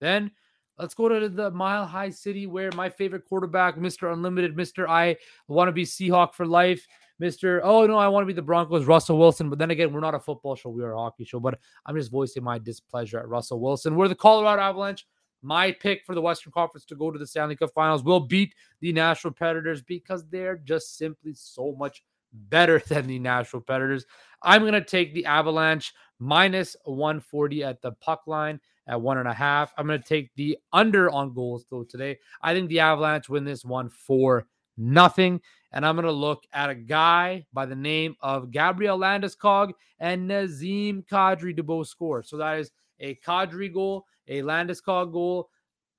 Then 0.00 0.30
let's 0.78 0.94
go 0.94 1.08
to 1.08 1.28
the 1.28 1.50
Mile 1.50 1.86
High 1.86 2.10
City 2.10 2.46
where 2.46 2.70
my 2.72 2.90
favorite 2.90 3.24
quarterback, 3.24 3.76
Mr. 3.76 4.12
Unlimited, 4.12 4.56
Mr. 4.56 4.86
I 4.88 5.16
want 5.48 5.68
to 5.68 5.72
be 5.72 5.84
Seahawk 5.84 6.34
for 6.34 6.46
life. 6.46 6.86
Mr. 7.22 7.60
Oh 7.62 7.86
no, 7.86 7.96
I 7.96 8.08
want 8.08 8.22
to 8.22 8.26
be 8.26 8.32
the 8.32 8.42
Broncos, 8.42 8.86
Russell 8.86 9.18
Wilson. 9.18 9.48
But 9.48 9.58
then 9.58 9.70
again, 9.70 9.92
we're 9.92 10.00
not 10.00 10.14
a 10.14 10.20
football 10.20 10.56
show, 10.56 10.70
we 10.70 10.82
are 10.82 10.92
a 10.92 10.98
hockey 10.98 11.24
show. 11.24 11.40
But 11.40 11.58
I'm 11.86 11.96
just 11.96 12.10
voicing 12.10 12.42
my 12.42 12.58
displeasure 12.58 13.18
at 13.18 13.28
Russell 13.28 13.60
Wilson. 13.60 13.96
We're 13.96 14.08
the 14.08 14.14
Colorado 14.14 14.62
Avalanche. 14.62 15.06
My 15.42 15.72
pick 15.72 16.04
for 16.06 16.14
the 16.14 16.22
Western 16.22 16.52
Conference 16.52 16.86
to 16.86 16.96
go 16.96 17.10
to 17.10 17.18
the 17.18 17.26
Stanley 17.26 17.54
Cup 17.54 17.70
Finals 17.74 18.02
will 18.02 18.20
beat 18.20 18.54
the 18.80 18.92
Nashville 18.92 19.30
Predators 19.30 19.82
because 19.82 20.26
they're 20.28 20.56
just 20.56 20.96
simply 20.96 21.34
so 21.34 21.74
much 21.78 22.02
better 22.32 22.82
than 22.88 23.06
the 23.06 23.18
Nashville 23.18 23.60
Predators. 23.60 24.06
I'm 24.42 24.62
going 24.62 24.72
to 24.72 24.84
take 24.84 25.14
the 25.14 25.26
Avalanche 25.26 25.92
minus 26.18 26.76
140 26.84 27.62
at 27.62 27.82
the 27.82 27.92
puck 27.92 28.22
line 28.26 28.58
at 28.86 29.00
one 29.00 29.18
and 29.18 29.28
a 29.28 29.34
half. 29.34 29.72
I'm 29.76 29.86
going 29.86 30.00
to 30.00 30.08
take 30.08 30.34
the 30.34 30.58
under 30.72 31.10
on 31.10 31.34
goals 31.34 31.66
though 31.70 31.84
today. 31.84 32.18
I 32.42 32.54
think 32.54 32.68
the 32.68 32.80
Avalanche 32.80 33.28
win 33.28 33.44
this 33.44 33.64
one 33.64 33.88
for 33.88 34.46
nothing. 34.76 35.40
And 35.72 35.84
I'm 35.84 35.96
going 35.96 36.06
to 36.06 36.12
look 36.12 36.44
at 36.52 36.70
a 36.70 36.74
guy 36.74 37.46
by 37.52 37.66
the 37.66 37.74
name 37.74 38.14
of 38.20 38.50
Gabriel 38.50 38.98
Landeskog 38.98 39.72
and 39.98 40.30
Nazem 40.30 41.04
Kadri 41.06 41.56
to 41.56 41.62
both 41.62 41.88
score. 41.88 42.22
So 42.22 42.36
that 42.36 42.58
is 42.58 42.70
a 43.00 43.16
Kadri 43.16 43.72
goal, 43.72 44.06
a 44.28 44.42
Landeskog 44.42 45.12
goal, 45.12 45.48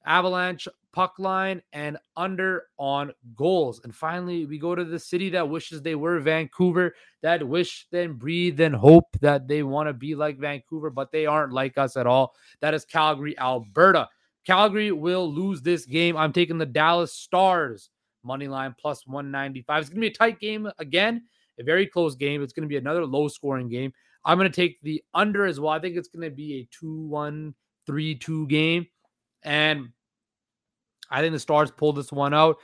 Avalanche 0.05 0.67
puck 0.93 1.15
line, 1.19 1.61
and 1.73 1.97
under 2.15 2.67
on 2.77 3.11
goals. 3.35 3.81
And 3.83 3.93
finally, 3.93 4.45
we 4.45 4.57
go 4.57 4.75
to 4.75 4.85
the 4.85 4.97
city 4.97 5.29
that 5.31 5.49
wishes 5.49 5.81
they 5.81 5.95
were 5.95 6.21
Vancouver, 6.21 6.95
that 7.21 7.45
wish, 7.45 7.85
then 7.91 8.13
breathe, 8.13 8.61
and 8.61 8.73
hope 8.73 9.17
that 9.19 9.45
they 9.45 9.61
want 9.61 9.89
to 9.89 9.93
be 9.93 10.15
like 10.15 10.37
Vancouver, 10.37 10.89
but 10.89 11.11
they 11.11 11.25
aren't 11.25 11.51
like 11.51 11.77
us 11.77 11.97
at 11.97 12.07
all. 12.07 12.33
That 12.61 12.73
is 12.73 12.85
Calgary, 12.85 13.37
Alberta. 13.37 14.07
Calgary 14.45 14.93
will 14.93 15.29
lose 15.29 15.61
this 15.61 15.85
game. 15.85 16.15
I'm 16.15 16.31
taking 16.31 16.59
the 16.59 16.65
Dallas 16.65 17.11
Stars 17.13 17.89
money 18.25 18.47
line 18.47 18.75
plus 18.79 19.05
195. 19.07 19.81
It's 19.81 19.89
going 19.89 20.01
to 20.01 20.01
be 20.01 20.07
a 20.07 20.13
tight 20.13 20.39
game 20.39 20.69
again, 20.79 21.23
a 21.59 21.63
very 21.63 21.85
close 21.85 22.15
game. 22.15 22.43
It's 22.43 22.53
going 22.53 22.67
to 22.67 22.69
be 22.69 22.77
another 22.77 23.05
low 23.05 23.27
scoring 23.27 23.69
game. 23.69 23.93
I'm 24.25 24.37
going 24.37 24.51
to 24.51 24.55
take 24.55 24.81
the 24.81 25.03
under 25.13 25.45
as 25.45 25.59
well. 25.59 25.71
I 25.71 25.79
think 25.79 25.95
it's 25.95 26.09
going 26.09 26.29
to 26.29 26.35
be 26.35 26.61
a 26.61 26.67
2 26.77 27.07
1, 27.07 27.53
3 27.85 28.15
2 28.15 28.47
game. 28.47 28.87
And 29.43 29.89
I 31.09 31.21
think 31.21 31.33
the 31.33 31.39
Stars 31.39 31.71
pull 31.71 31.93
this 31.93 32.11
one 32.11 32.33
out. 32.33 32.57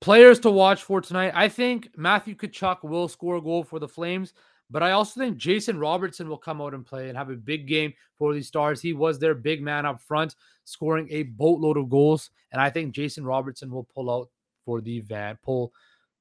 Players 0.00 0.40
to 0.40 0.50
watch 0.50 0.82
for 0.82 1.00
tonight. 1.00 1.32
I 1.34 1.48
think 1.48 1.88
Matthew 1.96 2.34
Tkachuk 2.34 2.82
will 2.82 3.08
score 3.08 3.36
a 3.36 3.40
goal 3.40 3.64
for 3.64 3.78
the 3.78 3.88
Flames, 3.88 4.34
but 4.70 4.82
I 4.82 4.90
also 4.90 5.20
think 5.20 5.38
Jason 5.38 5.78
Robertson 5.78 6.28
will 6.28 6.36
come 6.36 6.60
out 6.60 6.74
and 6.74 6.84
play 6.84 7.08
and 7.08 7.16
have 7.16 7.30
a 7.30 7.36
big 7.36 7.66
game 7.66 7.94
for 8.18 8.34
the 8.34 8.42
Stars. 8.42 8.80
He 8.80 8.92
was 8.92 9.18
their 9.18 9.34
big 9.34 9.62
man 9.62 9.86
up 9.86 10.02
front, 10.02 10.34
scoring 10.64 11.08
a 11.10 11.22
boatload 11.22 11.78
of 11.78 11.88
goals, 11.88 12.30
and 12.52 12.60
I 12.60 12.68
think 12.68 12.94
Jason 12.94 13.24
Robertson 13.24 13.70
will 13.70 13.84
pull 13.84 14.10
out 14.10 14.28
for 14.66 14.82
the 14.82 15.00
van, 15.00 15.38
pull 15.42 15.72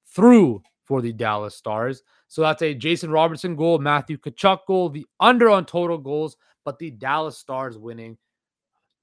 through 0.08 0.62
for 0.86 1.02
the 1.02 1.12
Dallas 1.12 1.58
Stars. 1.58 2.04
So 2.28 2.42
that's 2.42 2.62
a 2.62 2.74
Jason 2.74 3.12
Robertson 3.12 3.56
goal, 3.56 3.80
Matthew 3.80 4.18
Tkachuk 4.18 4.60
goal, 4.68 4.90
the 4.90 5.06
under 5.20 5.50
on 5.50 5.66
total 5.66 5.98
goals, 5.98 6.38
but 6.64 6.80
the 6.80 6.92
Dallas 6.92 7.38
Stars 7.38 7.78
winning 7.78 8.18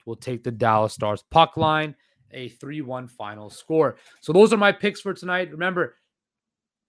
will 0.06 0.16
take 0.16 0.42
the 0.42 0.50
Dallas 0.50 0.94
Stars 0.94 1.24
puck 1.30 1.56
line, 1.56 1.94
a 2.30 2.48
3 2.48 2.80
1 2.80 3.08
final 3.08 3.50
score. 3.50 3.96
So 4.20 4.32
those 4.32 4.52
are 4.52 4.58
my 4.58 4.72
picks 4.72 5.00
for 5.00 5.12
tonight. 5.12 5.50
Remember, 5.50 5.96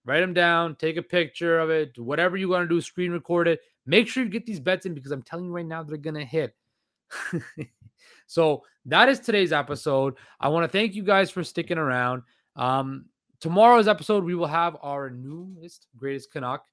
write 0.04 0.20
them 0.20 0.34
down, 0.34 0.76
take 0.76 0.96
a 0.96 1.02
picture 1.02 1.58
of 1.58 1.70
it, 1.70 1.98
whatever 1.98 2.36
you 2.36 2.48
want 2.48 2.68
to 2.68 2.74
do, 2.74 2.80
screen 2.80 3.12
record 3.12 3.48
it. 3.48 3.60
Make 3.86 4.08
sure 4.08 4.22
you 4.22 4.30
get 4.30 4.46
these 4.46 4.60
bets 4.60 4.86
in 4.86 4.94
because 4.94 5.10
I'm 5.10 5.22
telling 5.22 5.46
you 5.46 5.52
right 5.52 5.66
now, 5.66 5.82
they're 5.82 5.96
going 5.98 6.14
to 6.14 6.24
hit. 6.24 6.54
so 8.26 8.62
that 8.86 9.08
is 9.08 9.20
today's 9.20 9.52
episode. 9.52 10.14
I 10.40 10.48
want 10.48 10.64
to 10.64 10.78
thank 10.78 10.94
you 10.94 11.02
guys 11.02 11.30
for 11.30 11.44
sticking 11.44 11.78
around. 11.78 12.22
Um, 12.56 13.06
tomorrow's 13.40 13.88
episode, 13.88 14.24
we 14.24 14.34
will 14.34 14.46
have 14.46 14.76
our 14.82 15.10
newest 15.10 15.86
greatest 15.96 16.32
Canuck 16.32 16.64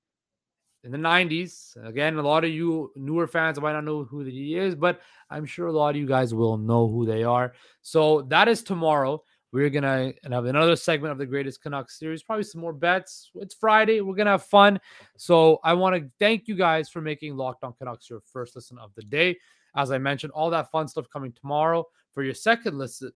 in 0.84 0.92
the 0.92 0.98
90s. 0.98 1.76
Again, 1.86 2.18
a 2.18 2.22
lot 2.22 2.44
of 2.44 2.50
you 2.50 2.92
newer 2.96 3.28
fans 3.28 3.60
might 3.60 3.74
not 3.74 3.84
know 3.84 4.04
who 4.04 4.22
he 4.22 4.58
is, 4.58 4.76
but 4.76 5.02
I'm 5.30 5.46
sure 5.46 5.68
a 5.68 5.72
lot 5.72 5.92
of 5.92 5.96
you 5.98 6.08
guys 6.08 6.34
will 6.34 6.58
know 6.58 6.88
who 6.88 7.06
they 7.06 7.24
are. 7.24 7.54
So 7.82 8.24
that 8.24 8.48
is 8.48 8.64
tomorrow. 8.64 9.24
We're 9.54 9.70
gonna 9.70 10.14
have 10.24 10.46
another 10.46 10.78
segment 10.78 11.12
of 11.12 11.18
the 11.18 11.26
greatest 11.26 11.62
Canucks 11.62 12.00
series, 12.00 12.24
probably 12.24 12.44
some 12.44 12.62
more 12.62 12.72
bets. 12.72 13.32
It's 13.36 13.54
Friday. 13.54 14.00
We're 14.00 14.16
gonna 14.16 14.32
have 14.32 14.46
fun. 14.46 14.80
So 15.18 15.60
I 15.64 15.74
want 15.74 15.96
to 15.96 16.10
thank 16.20 16.48
you 16.48 16.56
guys 16.56 16.90
for 16.90 17.02
making 17.02 17.36
Locked 17.36 17.66
On 17.66 17.74
Canucks 17.74 18.10
your 18.10 18.22
first 18.22 18.56
listen 18.56 18.78
of 18.78 18.92
the 18.96 19.02
day. 19.02 19.38
As 19.76 19.92
I 19.92 19.98
mentioned, 19.98 20.32
all 20.32 20.50
that 20.52 20.72
fun 20.72 20.88
stuff 20.88 21.10
coming 21.12 21.34
tomorrow. 21.34 21.86
For 22.14 22.24
your 22.24 22.34
second 22.34 22.78
listen, 22.78 23.12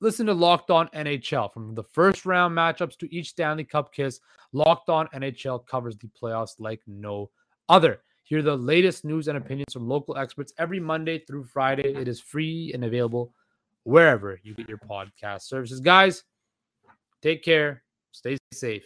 Listen 0.00 0.26
to 0.26 0.34
Locked 0.34 0.70
On 0.70 0.88
NHL 0.88 1.52
from 1.52 1.74
the 1.74 1.82
first 1.82 2.26
round 2.26 2.56
matchups 2.56 2.98
to 2.98 3.14
each 3.14 3.30
Stanley 3.30 3.64
Cup 3.64 3.94
kiss. 3.94 4.20
Locked 4.52 4.90
On 4.90 5.06
NHL 5.08 5.66
covers 5.66 5.96
the 5.96 6.08
playoffs 6.08 6.56
like 6.58 6.82
no 6.86 7.30
other. 7.68 8.00
Hear 8.24 8.42
the 8.42 8.56
latest 8.56 9.04
news 9.04 9.28
and 9.28 9.38
opinions 9.38 9.72
from 9.72 9.88
local 9.88 10.16
experts 10.16 10.52
every 10.58 10.80
Monday 10.80 11.20
through 11.20 11.44
Friday. 11.44 11.94
It 11.94 12.08
is 12.08 12.20
free 12.20 12.72
and 12.74 12.84
available 12.84 13.32
wherever 13.84 14.38
you 14.42 14.52
get 14.54 14.68
your 14.68 14.78
podcast 14.78 15.42
services. 15.42 15.80
Guys, 15.80 16.24
take 17.22 17.42
care. 17.42 17.82
Stay 18.12 18.36
safe. 18.52 18.84